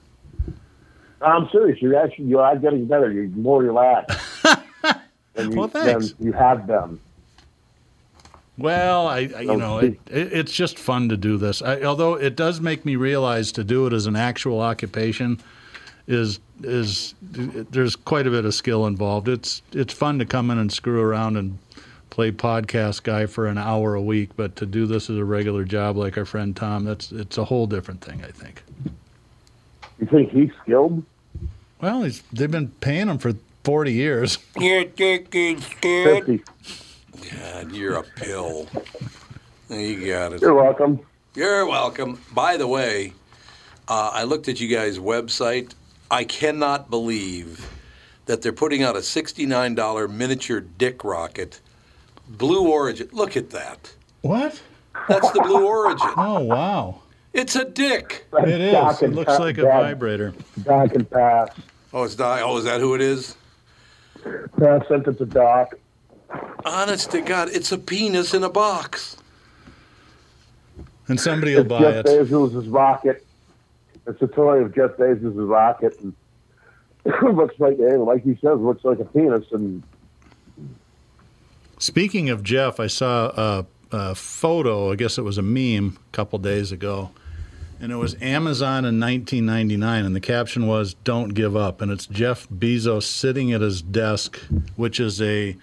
[1.22, 1.82] I'm serious.
[1.82, 3.12] You're actually you are getting better.
[3.12, 4.18] You're more relaxed.
[5.34, 6.12] than you, Well, thanks.
[6.14, 7.00] than you have them.
[8.58, 11.62] Well, I, I you know, it, it, it's just fun to do this.
[11.62, 15.40] I, although it does make me realize to do it as an actual occupation
[16.08, 19.28] is is there's quite a bit of skill involved.
[19.28, 21.58] It's it's fun to come in and screw around and
[22.12, 25.66] play podcast guy for an hour a week, but to do this as a regular
[25.66, 28.24] job like our friend Tom, that's it's a whole different thing.
[28.24, 28.64] I think.
[30.00, 31.04] You think he's skilled?
[31.82, 34.38] Well, he's, they've been paying him for forty years.
[35.82, 36.44] Fifty.
[37.32, 38.68] God, you're a pill.
[39.70, 40.42] You got it.
[40.42, 41.00] You're welcome.
[41.34, 42.22] You're welcome.
[42.34, 43.14] By the way,
[43.88, 45.74] uh, I looked at you guys' website.
[46.12, 47.70] I cannot believe
[48.26, 51.60] that they're putting out a $69 miniature dick rocket.
[52.28, 53.10] Blue Origin.
[53.12, 53.94] Look at that.
[54.22, 54.62] What?
[55.08, 56.10] That's the Blue Origin.
[56.18, 57.02] Oh wow!
[57.36, 58.26] It's a dick.
[58.34, 58.72] It is.
[58.72, 60.34] Doc It looks Pa- like a vibrator.
[60.64, 61.50] Doc and pass.
[61.94, 62.42] Oh, it's not.
[62.42, 63.36] Oh, is that who it is?
[64.58, 65.76] Pass sent it to Doc.
[66.66, 69.18] Honest to God, it's a penis in a box.
[71.08, 72.30] And somebody will It's buy Jeff it.
[72.30, 73.26] Bezos' rocket.
[74.08, 76.14] It's a toy of Jeff Bezos' rocket, and
[77.06, 79.46] it looks like, like he says, looks like a penis.
[79.52, 79.84] And
[81.80, 84.92] Speaking of Jeff, I saw a, a photo.
[84.92, 87.12] I guess it was a meme a couple days ago,
[87.80, 92.06] and it was Amazon in 1999, and the caption was "Don't give up." And it's
[92.06, 94.40] Jeff Bezos sitting at his desk,
[94.76, 95.56] which is a.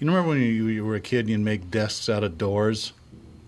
[0.00, 2.92] You remember when you, you were a kid and you'd make desks out of doors?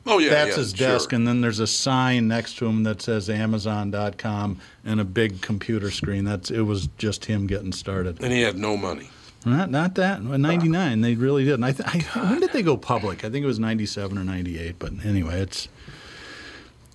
[0.07, 0.88] Oh yeah, That's yeah, his sure.
[0.88, 5.40] desk, and then there's a sign next to him that says Amazon.com and a big
[5.42, 6.25] computer screen.
[6.25, 8.20] That's it was just him getting started.
[8.23, 9.11] And he had no money.
[9.44, 10.23] Not not that.
[10.23, 11.01] Ninety nine.
[11.01, 11.55] They really did.
[11.55, 13.25] And I, th- I when did they go public?
[13.25, 14.77] I think it was ninety seven or ninety eight.
[14.79, 15.68] But anyway, it's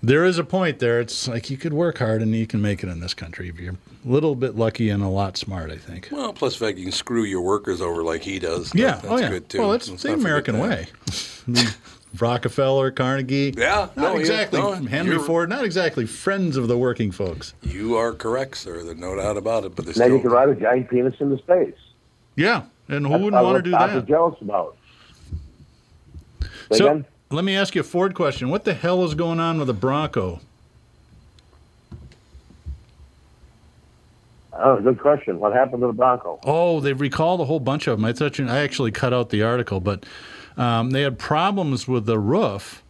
[0.06, 1.00] there is a point there.
[1.00, 3.60] It's like you could work hard and you can make it in this country if
[3.60, 5.72] you're a little bit lucky and a lot smart.
[5.72, 6.10] I think.
[6.12, 8.74] Well, plus the fact you can screw your workers over like he does.
[8.76, 8.94] Yeah.
[8.96, 9.30] That's oh yeah.
[9.30, 9.60] good too.
[9.60, 10.88] Well, that's Let's the American way.
[11.48, 11.66] I mean,
[12.18, 13.54] Rockefeller, Carnegie.
[13.58, 15.50] Yeah, Not no, exactly no, Henry Ford.
[15.50, 17.54] Not exactly friends of the working folks.
[17.62, 18.84] You are correct, sir.
[18.84, 19.76] There's no doubt about it.
[19.76, 21.76] But there's Then you still can ride a giant penis into space.
[22.36, 22.64] Yeah.
[22.88, 23.98] And who That's wouldn't want to do Stop that?
[23.98, 24.78] is jealous about.
[26.72, 27.06] Say So again?
[27.30, 28.50] Let me ask you a Ford question.
[28.50, 30.40] What the hell is going on with the Bronco?
[34.58, 35.40] Oh, good question.
[35.40, 36.40] What happened to the Bronco?
[36.44, 38.06] Oh, they've recalled a whole bunch of them.
[38.06, 40.06] I thought you, I actually cut out the article, but
[40.56, 42.82] um, they had problems with the roof,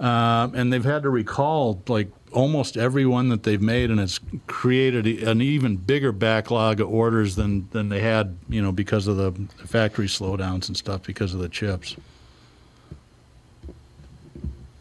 [0.00, 4.18] um, and they've had to recall like almost every one that they've made, and it's
[4.48, 9.16] created an even bigger backlog of orders than than they had, you know, because of
[9.16, 9.32] the
[9.64, 11.94] factory slowdowns and stuff because of the chips.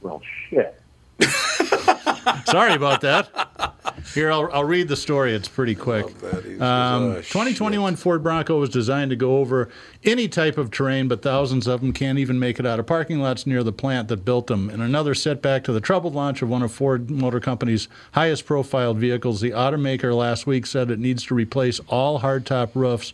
[0.02, 0.82] Well, shit.
[2.45, 3.51] Sorry about that.
[4.13, 5.34] Here, I'll, I'll read the story.
[5.34, 6.05] It's pretty quick.
[6.60, 9.69] Um, uh, 2021 Ford Bronco was designed to go over
[10.03, 13.19] any type of terrain, but thousands of them can't even make it out of parking
[13.19, 14.69] lots near the plant that built them.
[14.69, 18.97] And another setback to the troubled launch of one of Ford Motor Company's highest profiled
[18.97, 23.13] vehicles, the automaker last week said it needs to replace all hardtop roofs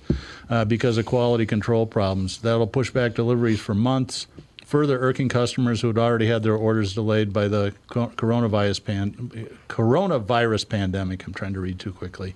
[0.49, 2.39] uh, because of quality control problems.
[2.39, 4.25] That'll push back deliveries for months
[4.67, 10.67] further irking customers who had already had their orders delayed by the coronavirus, pan- coronavirus
[10.67, 11.25] pandemic.
[11.25, 12.35] I'm trying to read too quickly.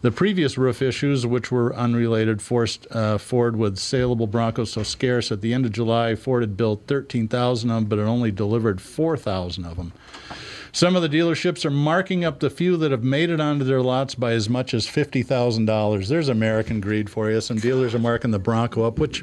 [0.00, 5.30] The previous roof issues, which were unrelated, forced uh, Ford with saleable Broncos so scarce.
[5.30, 8.80] At the end of July, Ford had built 13,000 of them, but it only delivered
[8.80, 9.92] 4,000 of them.
[10.72, 13.82] Some of the dealerships are marking up the few that have made it onto their
[13.82, 16.08] lots by as much as $50,000.
[16.08, 17.40] There's American greed for you.
[17.40, 19.22] Some dealers are marking the Bronco up, which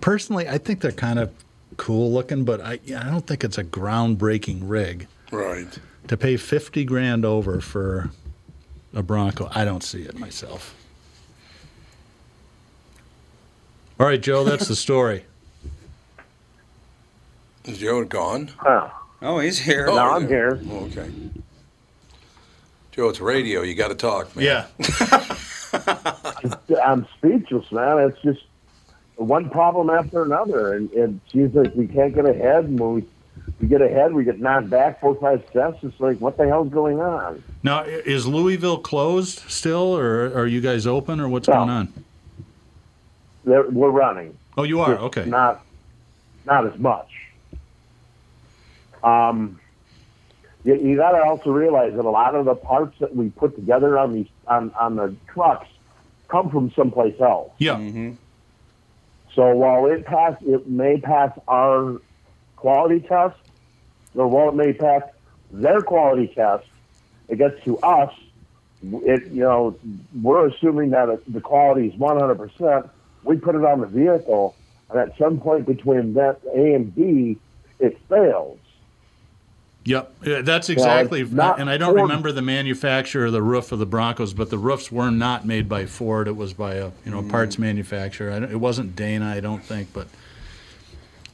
[0.00, 1.32] personally, I think they're kind of
[1.76, 5.06] cool looking, but I, I don't think it's a groundbreaking rig.
[5.30, 5.78] right.
[6.08, 8.10] To pay 50 grand over for
[8.94, 10.74] a Bronco, I don't see it myself.
[14.00, 15.24] All right, Joe, that's the story.
[17.66, 18.50] Is Joe gone?
[18.58, 18.88] Huh.
[19.22, 19.86] Oh, he's here.
[19.88, 20.28] Oh, Now I'm yeah.
[20.28, 20.60] here.
[20.70, 21.10] Oh, okay.
[22.92, 23.62] Joe, it's radio.
[23.62, 24.44] You got to talk, man.
[24.44, 24.66] Yeah.
[26.82, 27.98] I'm speechless, man.
[28.08, 28.40] It's just
[29.20, 32.64] one problem after another, and it seems like we can't get ahead.
[32.64, 33.04] And when we,
[33.60, 35.82] we get ahead, we get knocked back four, five steps.
[35.84, 37.42] It's like, what the hell's going on?
[37.62, 41.54] Now, is Louisville closed still, or are you guys open, or what's No.
[41.54, 41.92] going on?
[43.44, 44.36] They're, we're running.
[44.56, 44.92] Oh, you are?
[44.94, 45.24] Just Okay.
[45.26, 45.64] Not,
[46.46, 47.08] not as much.
[49.04, 49.60] Um,
[50.64, 53.54] you, you got to also realize that a lot of the parts that we put
[53.56, 55.68] together on these on, on the trucks
[56.28, 57.50] come from someplace else.
[57.58, 57.78] Yeah.
[59.34, 62.00] So while it pass, it may pass our
[62.56, 63.38] quality test,
[64.14, 65.02] or while it may pass
[65.50, 66.66] their quality test,
[67.28, 68.12] it gets to us.
[68.82, 69.76] It you know
[70.22, 72.88] we're assuming that the quality is one hundred percent.
[73.24, 74.54] We put it on the vehicle,
[74.88, 77.38] and at some point between that A and B,
[77.78, 78.58] it fails.
[79.84, 81.24] Yep, Yeah, that's exactly.
[81.24, 82.02] not and I don't Ford.
[82.02, 85.68] remember the manufacturer of the roof of the Broncos, but the roofs were not made
[85.68, 86.28] by Ford.
[86.28, 88.30] It was by a you know parts manufacturer.
[88.30, 90.06] It wasn't Dana, I don't think, but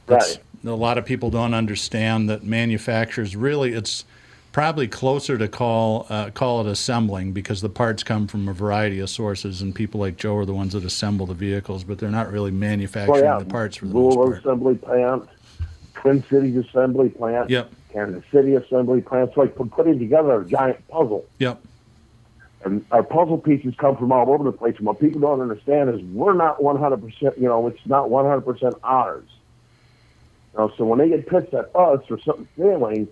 [0.05, 0.71] that's, Right.
[0.73, 4.05] a lot of people don't understand that manufacturers really it's
[4.53, 8.99] probably closer to call uh, call it assembling because the parts come from a variety
[8.99, 12.09] of sources and people like Joe are the ones that assemble the vehicles, but they're
[12.09, 14.37] not really manufacturing Well, yeah, the parts for the most Louisville part.
[14.39, 15.29] assembly plant,
[15.95, 19.31] Twin Cities assembly plant, Yep, Kansas City assembly plant.
[19.33, 21.25] So like we're putting together a giant puzzle.
[21.39, 21.61] yep,
[22.63, 24.75] and our puzzle pieces come from all over the place.
[24.77, 29.23] And what people don't understand is we're not 100%, you know, it's not 100% ours.
[30.53, 33.07] You know, so when they get pissed at us for something failing,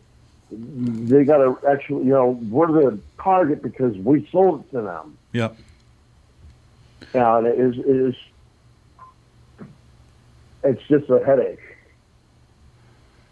[0.51, 5.17] they got to actually, you know, we're the target because we sold it to them.
[5.31, 5.55] yep.
[7.13, 8.15] Yeah, and it is, it is,
[10.63, 11.74] it's just a headache.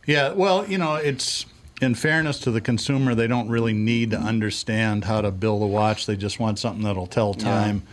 [0.05, 1.45] Yeah, well, you know, it's
[1.81, 5.65] in fairness to the consumer, they don't really need to understand how to build a
[5.65, 6.05] watch.
[6.05, 7.83] They just want something that'll tell time.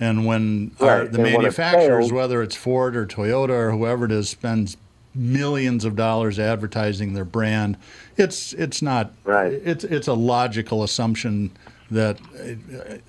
[0.00, 4.04] And when our, the and when it manufacturers, whether it's Ford or Toyota or whoever
[4.04, 4.76] it is, spends
[5.14, 7.76] millions of dollars advertising their brand,
[8.16, 9.52] it's it's not Right.
[9.52, 11.52] It's it's a logical assumption
[11.90, 12.18] that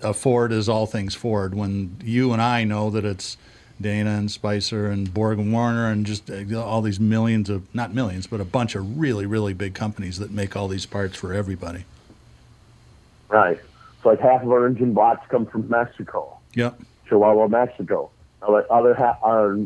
[0.04, 1.56] uh, a Ford is all things Ford.
[1.56, 3.38] When you and I know that it's
[3.82, 7.94] Dana and Spicer and Borg and Warner and just uh, all these millions of not
[7.94, 11.34] millions, but a bunch of really really big companies that make all these parts for
[11.34, 11.86] everybody.
[13.30, 13.60] Right.
[14.02, 16.38] So like half of our engine blocks come from Mexico.
[16.56, 16.80] Yep.
[17.08, 18.10] Chihuahua, Mexico.
[18.42, 19.18] Other, other ha-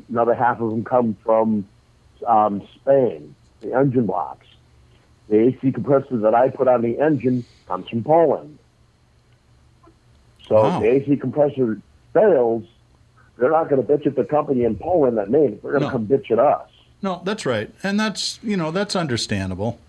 [0.10, 1.68] another half of them come from
[2.26, 4.46] um, Spain, the engine blocks.
[5.30, 8.58] The AC compressor that I put on the engine comes from Poland.
[10.48, 10.80] So Wow.
[10.80, 11.82] the AC compressor
[12.14, 12.64] fails,
[13.38, 15.64] they're not going to bitch at the company in Poland that made it.
[15.64, 15.92] They're going to No.
[15.92, 16.70] come bitch at us.
[17.02, 19.80] No, that's right, and that's you know that's understandable.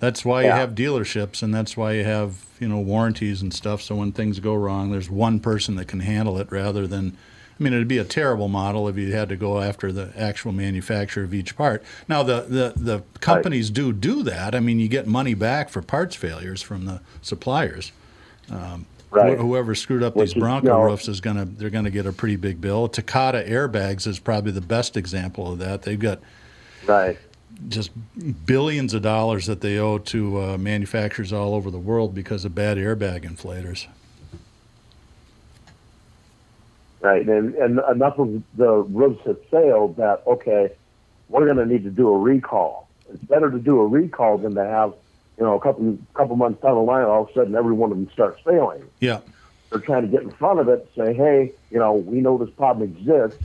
[0.00, 3.82] That's why you have dealerships, and that's why you have you know warranties and stuff.
[3.82, 7.16] So when things go wrong, there's one person that can handle it rather than.
[7.60, 10.52] I mean, it'd be a terrible model if you had to go after the actual
[10.52, 11.82] manufacturer of each part.
[12.08, 14.54] Now, the the, the companies do do that.
[14.54, 17.90] I mean, you get money back for parts failures from the suppliers.
[18.48, 19.36] Um, Right.
[19.38, 21.90] wh- Whoever screwed up Which these is, Bronco you know- roofs is gonna they're gonna
[21.90, 22.88] get a pretty big bill.
[22.88, 25.82] Takata airbags is probably the best example of that.
[25.82, 26.20] They've got
[26.86, 27.18] Right.
[27.68, 27.90] just
[28.46, 32.54] billions of dollars that they owe to uh, manufacturers all over the world because of
[32.54, 33.86] bad airbag inflators.
[37.00, 37.26] Right.
[37.28, 40.70] And, and enough of the roofs have failed that, okay,
[41.28, 42.88] we're going to need to do a recall.
[43.08, 44.94] It's better to do a recall than to have,
[45.38, 47.92] you know, a couple couple months down the line, all of a sudden every one
[47.92, 48.82] of them starts failing.
[49.00, 49.20] Yeah,
[49.70, 52.50] They're trying to get in front of it, say, hey, you know, we know this
[52.56, 53.38] problem exists.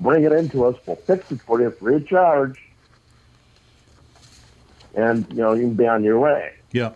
[0.00, 0.76] Bring it into us.
[0.86, 2.58] We'll fix it for you free of charge.
[4.94, 6.52] And, you know, you can be on your way.
[6.72, 6.92] yeah.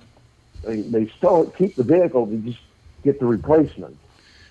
[0.65, 2.59] They, they still keep the vehicle, they just
[3.05, 3.97] get the replacement.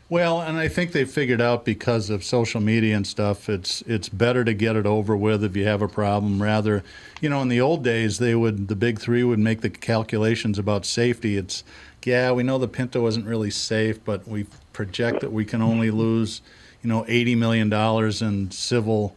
[0.09, 4.07] Well, and I think they figured out because of social media and stuff, it's it's
[4.07, 6.41] better to get it over with if you have a problem.
[6.41, 6.81] Rather,
[7.19, 10.57] you know, in the old days, they would the big three would make the calculations
[10.57, 11.35] about safety.
[11.35, 11.63] It's
[12.05, 15.91] yeah, we know the Pinto isn't really safe, but we project that we can only
[15.91, 16.41] lose,
[16.81, 19.15] you know, eighty million dollars in civil.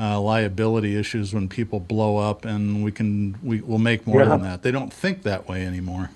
[0.00, 4.30] Uh, liability issues when people blow up, and we can we will make more Yeah.
[4.30, 4.62] than that.
[4.62, 6.10] They don't think that way anymore.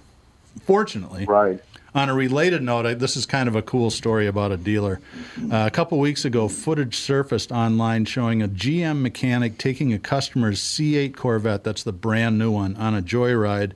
[0.64, 1.60] Fortunately, Right.
[1.96, 5.00] On a related note, I, this is kind of a cool story about a dealer.
[5.50, 10.60] Uh, a couple weeks ago, footage surfaced online showing a GM mechanic taking a customer's
[10.60, 13.72] C8 Corvette, that's the brand new one, on a joyride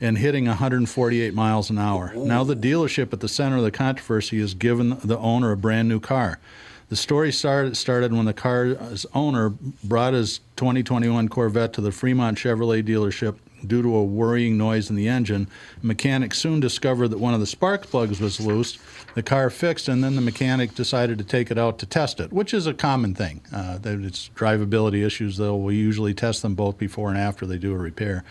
[0.00, 2.12] and hitting 148 miles an hour.
[2.16, 5.88] Now, the dealership at the center of the controversy has given the owner a brand
[5.88, 6.40] new car.
[6.88, 9.50] The story started, started when the car's owner
[9.84, 14.96] brought his 2021 Corvette to the Fremont Chevrolet dealership due to a worrying noise in
[14.96, 15.48] the engine.
[15.82, 18.78] Mechanics soon discovered that one of the spark plugs was loose.
[19.14, 22.32] The car fixed, and then the mechanic decided to take it out to test it,
[22.32, 23.40] which is a common thing.
[23.52, 25.56] Uh, that it's drivability issues, though.
[25.56, 28.24] We usually test them both before and after they do a repair.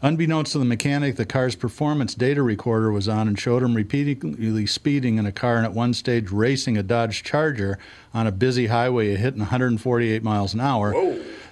[0.00, 4.64] Unbeknownst to the mechanic, the car's performance data recorder was on and showed him repeatedly
[4.64, 7.78] speeding in a car and at one stage racing a Dodge Charger
[8.14, 10.92] on a busy highway, hitting 148 miles an hour.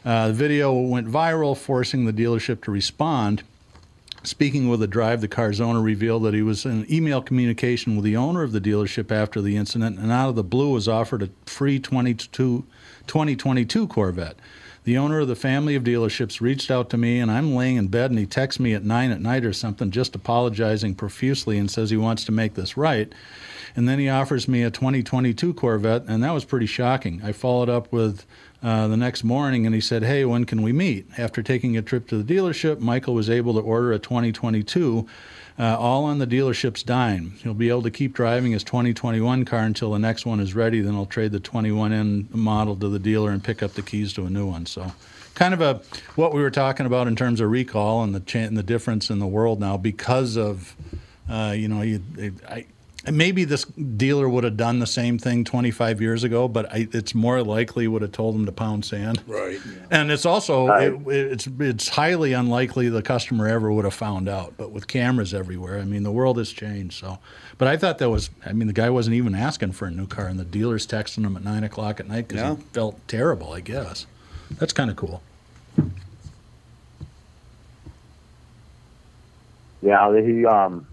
[0.07, 3.43] Uh, the video went viral, forcing the dealership to respond.
[4.23, 8.05] Speaking with a drive, the car's owner revealed that he was in email communication with
[8.05, 11.25] the owner of the dealership after the incident, and out of the blue was offered
[11.25, 12.65] a free 22,
[13.09, 14.37] 2022 Corvette.
[14.85, 17.89] The owner of the family of dealerships reached out to me, and I'm laying in
[17.89, 21.69] bed, and he texts me at 9 at night or something, just apologizing profusely and
[21.69, 23.13] says he wants to make this right.
[23.75, 27.21] And then he offers me a 2022 Corvette, and that was pretty shocking.
[27.25, 28.25] I followed up with
[28.67, 31.07] uh, the next morning, and he said, Hey, when can we meet?
[31.17, 35.07] After taking a trip to the dealership, Michael was able to order a 2022,
[35.57, 37.37] uh, all on the dealership's dime.
[37.45, 40.81] He'll be able to keep driving his 2021 car until the next one is ready.
[40.81, 44.27] Then he'll trade the 21N model to the dealer and pick up the keys to
[44.27, 44.67] a new one.
[44.67, 44.91] So,
[45.37, 45.81] kind of a
[46.17, 49.11] what we were talking about in terms of recall and the cha- and the difference
[49.11, 50.75] in the world now because of
[51.31, 52.03] uh, you know you,
[52.49, 52.67] I,
[53.13, 57.15] maybe this dealer would have done the same thing 25 years ago, but I, it's
[57.15, 59.23] more likely would have told them to pound sand.
[59.27, 59.59] Right.
[59.91, 60.93] And it's also Right.
[60.93, 64.55] it, it's it's highly unlikely the customer ever would have found out.
[64.57, 66.99] But with cameras everywhere, I mean, the world has changed.
[66.99, 67.19] So,
[67.59, 70.07] but I thought that was I mean, the guy wasn't even asking for a new
[70.07, 72.57] car, and the dealer's texting him at nine o'clock at night because Yeah.
[72.57, 73.53] he felt terrible.
[73.53, 74.07] I guess
[74.59, 75.23] that's kind of cool.
[79.83, 80.87] Yeah, he um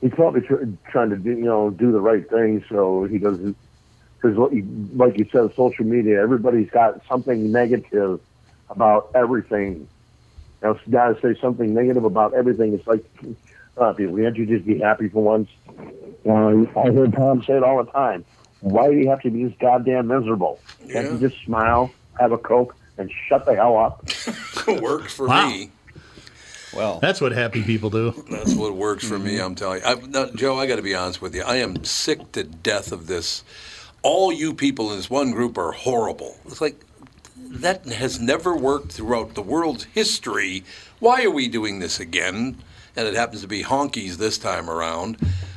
[0.00, 3.56] he's probably tr- trying to do you know do the right thing so he doesn't
[4.20, 4.36] because
[4.96, 8.18] like you said, social media, everybody's got something negative
[8.68, 9.88] about everything.
[10.60, 12.74] You know, got to say something negative about everything.
[12.74, 13.04] It's like,
[13.76, 15.48] uh, people, can't you just be happy for once?
[15.68, 15.92] You
[16.24, 18.24] know, I heard Tom say it all the time.
[18.58, 20.60] Why do you have to be this goddamn miserable?
[20.90, 21.12] Can't Yeah.
[21.12, 24.04] you just smile, have a coke, and shut the hell up?
[24.82, 25.48] works for Wow.
[25.50, 25.70] me.
[26.74, 28.24] Well, That's what happy people do.
[28.30, 29.38] That's what works for me.
[29.38, 30.58] I'm telling you, I've, no, Joe.
[30.58, 31.42] I got to be honest with you.
[31.42, 33.42] I am sick to death of this.
[34.02, 36.36] All you people in this one group are horrible.
[36.46, 36.80] It's like
[37.36, 40.64] that has never worked throughout the world's history.
[40.98, 42.58] Why are we doing this again?
[42.94, 45.16] And it happens to be honkies this time around.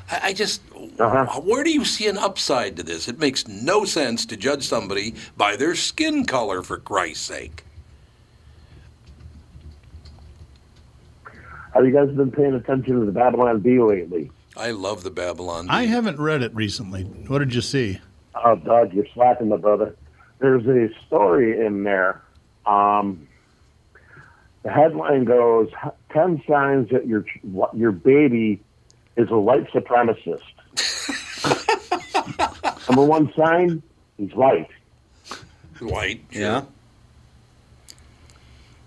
[0.09, 0.61] I, I just
[0.99, 1.41] Uh-huh.
[1.41, 3.07] Where do you see an upside to this?
[3.07, 7.63] It makes no sense to judge somebody by their skin color, for Christ's sake.
[11.73, 14.31] Have you guys been paying attention to the Babylon Bee lately?
[14.57, 15.69] I love the Babylon.
[15.69, 17.03] I haven't read it recently.
[17.03, 17.99] What did you see?
[18.35, 19.95] Oh, Doug, you're slacking, my brother.
[20.39, 22.21] There's a story in there.
[22.65, 23.27] Um,
[24.63, 25.69] the headline goes
[26.11, 27.25] 10 signs that your,
[27.73, 28.59] your baby
[29.15, 30.41] is a white supremacist.
[32.89, 33.81] Number one sign,
[34.17, 34.69] he's white.
[35.79, 36.21] White.
[36.31, 36.41] sure.
[36.41, 36.63] Yeah.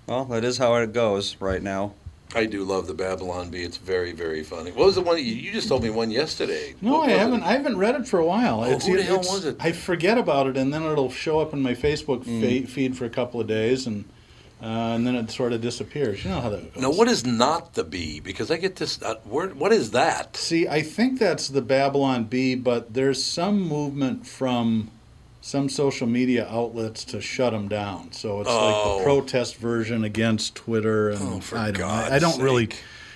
[0.06, 1.94] Well, that is how it goes right now.
[2.34, 3.62] I do love the Babylon Bee.
[3.62, 4.70] It's very, very funny.
[4.72, 6.74] What was the one you, you just told me one yesterday?
[6.80, 7.40] No, I haven't.
[7.42, 7.46] it?
[7.46, 8.64] I haven't read it for a while.
[8.64, 9.56] Oh, who the hell was it?
[9.60, 12.40] I forget about it, and then it'll show up in my Facebook Mm.
[12.40, 14.04] fe- feed for a couple of days, and
[14.62, 16.24] uh, and then it sort of disappears.
[16.24, 16.82] You know how that goes.
[16.82, 18.20] Now, what is not the bee?
[18.20, 19.00] Because I get this.
[19.02, 20.36] Uh, where, what is that?
[20.36, 24.90] See, I think that's the Babylon Bee, but there's some movement from
[25.44, 28.10] some social media outlets to shut them down.
[28.12, 28.98] So it's like Oh.
[28.98, 31.80] the protest version against Twitter, and Oh, for I don't.
[31.80, 32.70] God's I, I don't really.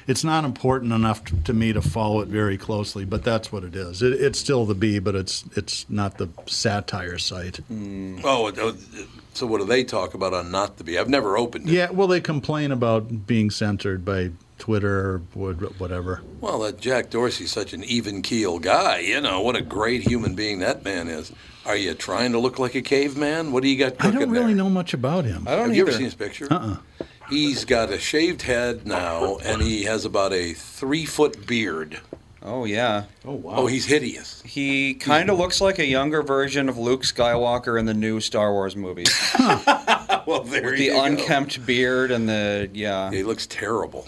[0.06, 3.64] It's not important enough to, to me to follow it very closely, but that's what
[3.64, 4.02] it is.
[4.02, 7.60] It, it's still the Bee, but it's it's not the satire site.
[7.72, 8.20] Mm.
[8.22, 8.76] Oh, oh,
[9.32, 10.98] so what do they talk about on not the bee?
[10.98, 11.72] I've never opened it.
[11.72, 15.18] Yeah, well, they complain about being censored by Twitter or
[15.78, 16.20] whatever.
[16.42, 18.98] Well, that Jack Dorsey's such an even keel guy.
[18.98, 21.32] You know what a great human being that man is.
[21.68, 23.52] Are you trying to look like a caveman?
[23.52, 24.56] What do you got cooking I don't really there?
[24.56, 25.46] know much about him.
[25.46, 26.48] I don't Have you ever seen his picture?
[26.50, 26.78] Uh-uh.
[27.28, 32.00] He's got a shaved head now, and he has about a three foot beard.
[32.42, 33.04] Oh yeah.
[33.26, 33.52] Oh wow.
[33.56, 34.40] Oh, he's hideous.
[34.46, 38.52] He kind of looks like a younger version of Luke Skywalker in the new Star
[38.52, 39.14] Wars movies.
[40.26, 40.96] Well, there the you go.
[40.98, 43.10] The unkempt beard and the yeah.
[43.10, 44.06] He looks terrible.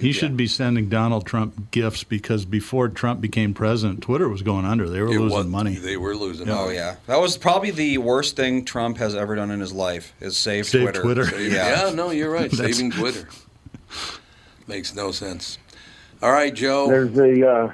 [0.00, 4.64] He should be sending Donald Trump gifts because before Trump became president, Twitter was going
[4.64, 4.88] under.
[4.88, 5.74] They were It losing was- money.
[5.74, 6.74] They were losing Oh money.
[6.76, 10.36] yeah, that was probably the worst thing Trump has ever done in his life is
[10.36, 11.02] save, Save Twitter.
[11.02, 11.40] Twitter.
[11.50, 11.86] Yeah.
[11.88, 11.94] Yeah.
[11.94, 12.50] no, you're right.
[12.52, 13.28] Saving Twitter
[14.66, 15.58] makes no sense.
[16.22, 16.86] All right, Joe.
[16.88, 17.72] There's a uh,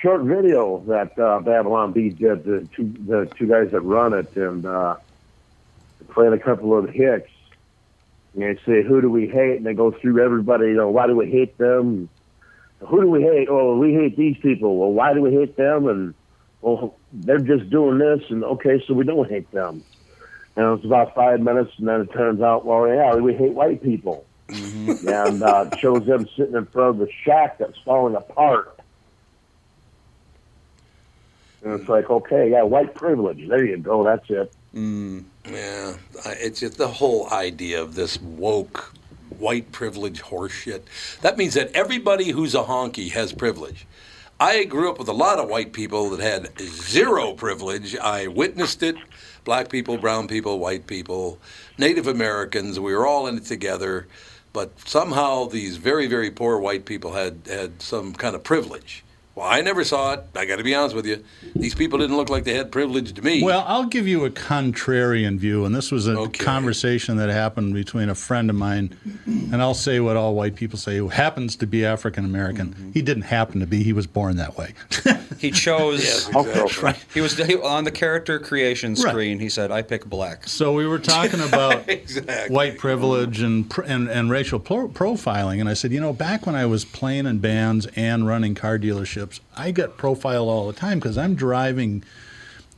[0.00, 4.34] short video that uh, Babylon Bee did, the two, the two guys that run it,
[4.36, 4.96] and uh,
[6.10, 7.28] playing a couple of hits.
[8.38, 9.56] And they say, who do we hate?
[9.56, 12.08] And they go through everybody, you know, why do we hate them?
[12.86, 13.48] Who do we hate?
[13.50, 14.76] Oh, we hate these people.
[14.76, 15.88] Well, why do we hate them?
[15.88, 16.14] And,
[16.60, 19.82] well, they're just doing this, and okay, so we don't hate them.
[20.54, 23.82] And it's about five minutes, and then it turns out, well, yeah, we hate white
[23.82, 24.24] people.
[24.48, 28.78] and uh, shows them sitting in front of the shack that's falling apart.
[31.64, 33.48] And it's like, okay, yeah, white privilege.
[33.48, 34.04] There you go.
[34.04, 34.52] That's it.
[35.50, 35.96] Yeah,
[36.26, 38.94] it's just the whole idea of this woke
[39.38, 40.82] white privilege horseshit.
[41.20, 43.86] That means that everybody who's a honky has privilege.
[44.40, 47.96] I grew up with a lot of white people that had zero privilege.
[47.96, 48.96] I witnessed it.
[49.44, 51.38] Black people, brown people, white people,
[51.76, 54.06] Native Americans, we were all in it together.
[54.52, 59.04] But somehow these very, very poor white people had, had some kind of privilege.
[59.38, 60.24] Well, I never saw it.
[60.34, 61.22] I got to be honest with you.
[61.54, 63.40] These people didn't look like they had privilege to me.
[63.40, 66.44] Well, I'll give you a contrarian view, and this was a Okay.
[66.44, 70.76] conversation that happened between a friend of mine, and I'll say what all white people
[70.76, 72.70] say, who happens to be African American.
[72.74, 72.90] Mm-hmm.
[72.90, 74.74] He didn't happen to be; he was born that way.
[75.38, 76.02] He chose.
[76.04, 77.04] yes, Also, exactly.
[77.14, 78.98] He was he- on the character creation Right.
[79.10, 79.38] screen.
[79.38, 82.54] He said, "I pick black." so we were talking about Exactly.
[82.54, 86.54] white privilege and and, and racial pro- profiling, and I said, you know, back when
[86.54, 90.98] I was playing in bands and running car dealerships, I get profiled all the time
[90.98, 92.02] because I'm driving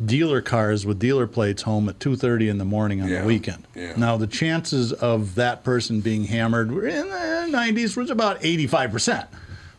[0.05, 3.67] dealer cars with dealer plates home at 2.30 in the morning on Yeah, the weekend
[3.75, 3.93] yeah.
[3.99, 9.27] now the chances of that person being hammered in the 90s was about 85%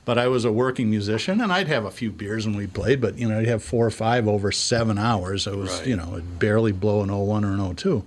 [0.05, 2.99] but i was a working musician and i'd have a few beers when we played
[3.01, 5.87] but you know i'd have four or five over seven hours i was Right.
[5.87, 8.03] you know I'd barely blow an 01 or an 02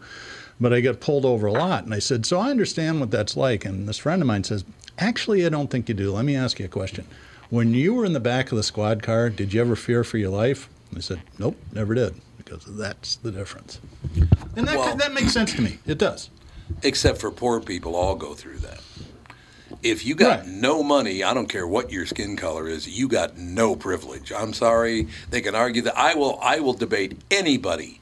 [0.60, 3.36] but i got pulled over a lot and i said so i understand what that's
[3.36, 4.64] like and this friend of mine says
[4.98, 7.06] actually i don't think you do let me ask you a question
[7.50, 10.18] when you were in the back of the squad car did you ever fear for
[10.18, 13.80] your life I said, nope, never did, because that's the difference.
[14.54, 15.78] And that, Well- that makes sense to me.
[15.86, 16.30] It does.
[16.84, 18.78] except for poor people all go through that.
[19.84, 20.48] If you got Right.
[20.48, 24.32] no money, I don't care what your skin color is, you got no privilege.
[24.32, 25.96] I'm sorry, they can argue that.
[25.96, 28.00] I will I will debate anybody.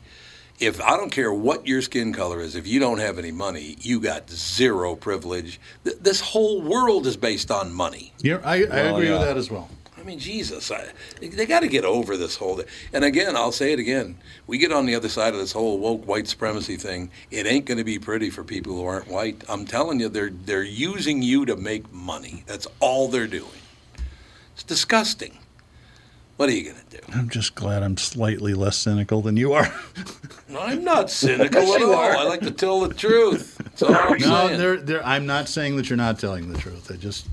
[0.60, 3.76] If I don't care what your skin color is, if you don't have any money,
[3.80, 5.58] you got zero privilege.
[5.82, 8.12] Th- This whole world is based on money.
[8.22, 9.68] You're, I, I Well, agree with that as well.
[10.02, 10.88] I mean, Jesus, I,
[11.20, 12.66] they got to get over this whole thing.
[12.92, 14.16] And again, I'll say it again:
[14.48, 17.10] we get on the other side of this whole woke white supremacy thing.
[17.30, 19.44] It ain't going to be pretty for people who aren't white.
[19.48, 22.42] I'm telling you, they're they're using you to make money.
[22.46, 23.50] That's all they're doing.
[24.54, 25.38] It's disgusting.
[26.36, 27.02] What are you going to do?
[27.14, 29.72] I'm just glad I'm slightly less cynical than you are.
[30.58, 31.94] I'm not cynical at all.
[31.94, 33.58] I like to tell the truth.
[33.58, 34.58] That's all I'm no, saying.
[34.58, 35.06] there, there.
[35.06, 36.90] I'm not saying that you're not telling the truth.
[36.90, 37.28] I just,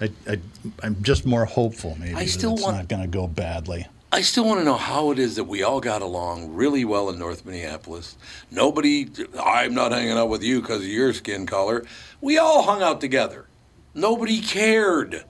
[0.00, 0.38] I, I,
[0.82, 1.96] I'm just more hopeful.
[1.98, 3.86] Maybe I that still it's want- not going to go badly.
[4.12, 7.10] I still want to know how it is that we all got along really well
[7.10, 8.16] in North Minneapolis.
[8.50, 9.08] Nobody,
[9.42, 11.84] I'm not hanging out with you because of your skin color.
[12.20, 13.46] We all hung out together.
[13.94, 15.24] Nobody cared.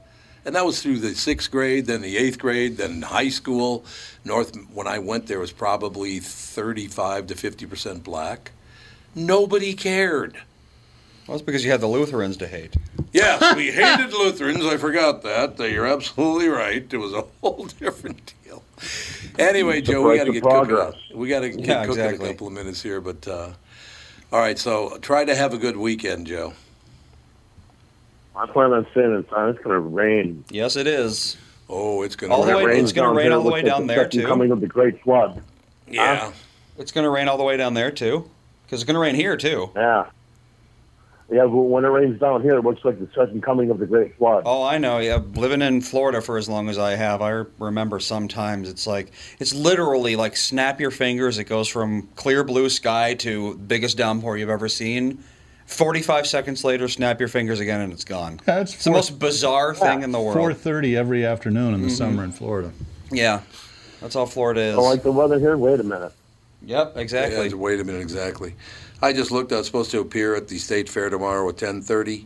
[0.44, 3.84] And that was through the sixth grade, then the eighth grade, then high school.
[4.24, 8.52] North, when I went there, was probably 35 to 50% black.
[9.14, 10.36] Nobody cared.
[11.26, 12.74] Well, it's because you had the Lutherans to hate.
[13.12, 14.64] Yes, we hated Lutherans.
[14.64, 15.58] I forgot that.
[15.58, 16.86] You're absolutely right.
[16.92, 18.62] It was a whole different deal.
[19.38, 21.18] Anyway, Joe, we got to of get cooking.
[21.18, 22.28] We got to get Yeah, cooking exactly.
[22.28, 23.50] a couple of minutes here, but uh,
[24.32, 24.58] all right.
[24.58, 26.52] So try to have a good weekend, Joe.
[28.36, 29.48] I plan on staying inside.
[29.50, 30.44] It's going to rain.
[30.50, 31.36] Yes, it is.
[31.68, 32.64] Oh, it's going All to the rain.
[32.66, 34.26] way- it's gonna rain all the way down the there, too.
[34.26, 35.42] Coming of the great flood.
[35.88, 36.32] Yeah.
[36.78, 38.28] It's going to rain all the way down there too,
[38.64, 39.70] because it's going to rain here too.
[39.74, 40.06] Yeah.
[41.28, 44.16] Yeah, when it rains down here, it looks like the second coming of the great
[44.16, 44.44] flood.
[44.46, 44.98] Oh, I know.
[44.98, 49.10] Yeah, living in Florida for as long as I have, I remember sometimes it's like
[49.40, 51.38] it's literally like snap your fingers.
[51.38, 55.18] It goes from clear blue sky to biggest downpour you've ever seen.
[55.66, 58.38] Forty-five seconds later, snap your fingers again, and it's gone.
[58.44, 60.36] That's It's the most bizarre thing in the world.
[60.36, 61.96] 4:30 every afternoon in the Mm-hmm.
[61.96, 62.70] summer in Florida.
[63.10, 63.40] Yeah,
[64.00, 64.76] that's all Florida is.
[64.76, 65.56] Don't like the weather here?
[65.56, 66.12] Wait a minute.
[66.62, 67.52] Yep, Yeah, exactly.
[67.52, 68.54] wait a minute, exactly.
[69.02, 69.52] I just looked.
[69.52, 72.24] I was supposed to appear at the state fair tomorrow at 10:30.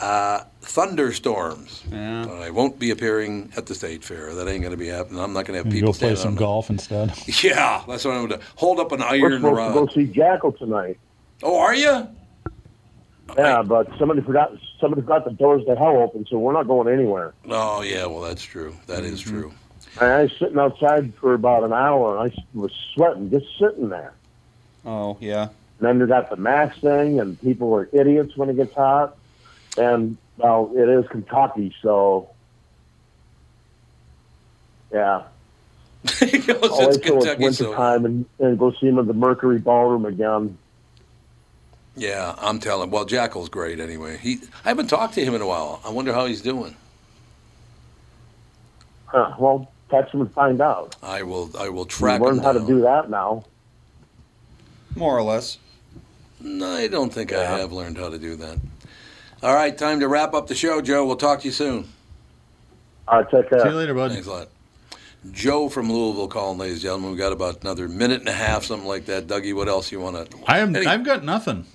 [0.00, 1.82] Uh, thunderstorms.
[1.92, 2.24] Yeah.
[2.26, 4.34] But I won't be appearing at the state fair.
[4.34, 5.20] That ain't going to be happening.
[5.20, 7.12] I'm not going to have You people go play standing some on the- golf instead.
[7.44, 10.12] Yeah, that's what I'm going to hold up an iron We're iron supposed to go
[10.12, 10.98] see Jackyl tonight.
[11.42, 12.08] Oh, are you?
[13.36, 14.52] Yeah, but somebody forgot.
[14.80, 17.32] Somebody forgot the doors to hell open, so we're not going anywhere.
[17.48, 18.06] Oh, yeah.
[18.06, 18.74] Well, that's true.
[18.88, 19.52] That is true.
[20.00, 23.88] And I was sitting outside for about an hour, and I was sweating just sitting
[23.88, 24.12] there.
[24.84, 25.48] Oh, yeah.
[25.82, 29.16] And then they got the mask thing, and people are idiots when it gets hot.
[29.76, 32.30] And well, it is Kentucky, so
[34.92, 35.24] yeah.
[36.20, 38.86] He goes, I'll it's wait till it's Kentucky, winter so time and, and go see
[38.86, 40.56] him at the Mercury Ballroom again.
[41.96, 42.90] yeah, I'm telling.
[42.90, 44.18] Well, Jackyl's great anyway.
[44.18, 45.80] He, I haven't talked to him in a while.
[45.84, 46.76] I wonder how he's doing.
[49.06, 50.94] Huh, well, text him and find out.
[51.02, 51.50] I will.
[51.58, 53.46] I will track him learn how to do that now.
[54.94, 55.58] More or less.
[56.42, 58.58] No, I don't think I have learned how to do that.
[59.42, 61.04] All right, time to wrap up the show, Joe.
[61.04, 61.88] We'll talk to you soon.
[63.08, 64.12] All right, take See you later, bud.
[64.12, 64.48] Thanks a lot.
[65.30, 67.10] Joe from Louisville calling, ladies and gentlemen.
[67.10, 69.26] We've got about another minute and a half, something like that.
[69.28, 70.38] Dougie, what else you want to?
[70.46, 71.66] I am, I've got nothing.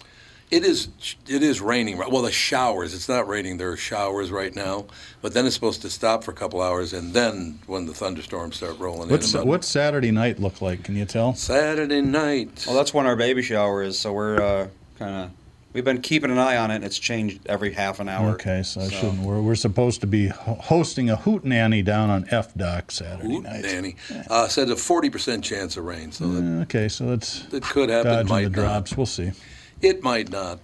[0.50, 0.88] It is.
[1.28, 1.98] It is raining.
[1.98, 2.94] Well, the showers.
[2.94, 3.58] It's not raining.
[3.58, 4.86] There are showers right now,
[5.22, 8.56] but then it's supposed to stop for a couple hours, and then when the thunderstorms
[8.56, 9.40] start rolling What's in.
[9.42, 10.84] about what's Saturday night look like?
[10.86, 11.34] Can you tell?
[11.36, 12.64] Saturday night?
[12.66, 14.68] Well, that's when our baby shower is, so we're uh,
[14.98, 15.32] kind of
[15.74, 16.76] we've been keeping an eye on it.
[16.76, 18.30] and It's changed every half an hour.
[18.36, 19.20] Okay, so I shouldn't.
[19.20, 23.42] We're, we're supposed to be hosting a hoot nanny down on F Dock Saturday Ooh,
[23.42, 23.64] night.
[23.64, 23.98] Danny
[24.30, 27.90] uh, said a forty percent chance of rain, so that, Okay, so that's that could
[27.90, 28.14] happen.
[28.14, 28.96] dodging Might the not.
[28.96, 29.34] We'll see.
[29.82, 30.60] It might not.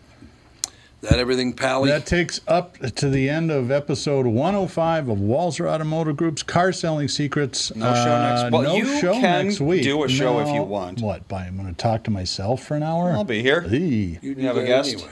[1.01, 1.89] That everything, Pally?
[1.89, 7.09] That takes up to the end of episode 105 of Walzer Automotive Group's Car Selling
[7.09, 7.75] Secrets.
[7.75, 9.83] No show next- Uh, well, no you show can next week.
[9.83, 10.63] do a show if you No.
[10.63, 11.01] want.
[11.01, 11.27] What?
[11.27, 13.11] By I'm going to talk to myself for an hour.
[13.11, 13.61] I'll be here.
[13.61, 13.77] Hey.
[13.79, 14.93] you You have a that guest?
[14.93, 15.09] anyway.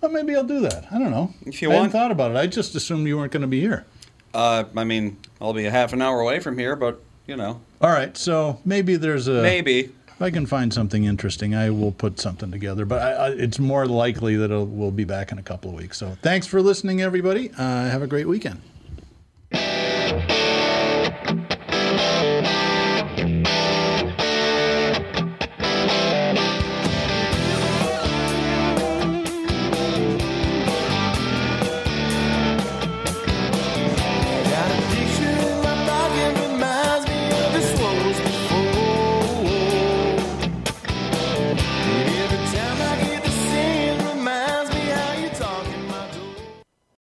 [0.00, 0.84] Well, maybe I'll do that.
[0.92, 1.34] I don't know.
[1.44, 1.86] If you I want.
[1.86, 2.36] hadn't thought about it.
[2.36, 3.84] I just assumed you weren't going to be here.
[4.32, 7.60] Uh, I mean, I'll be a half an hour away from here, but you know,
[7.80, 9.42] All right, so maybe there's a.
[9.42, 9.90] maybe.
[10.24, 12.84] I can find something interesting, I will put something together.
[12.86, 15.98] But I, I, it's more likely that we'll be back in a couple of weeks.
[15.98, 17.50] So thanks for listening, everybody.
[17.50, 18.60] Uh, have a great weekend.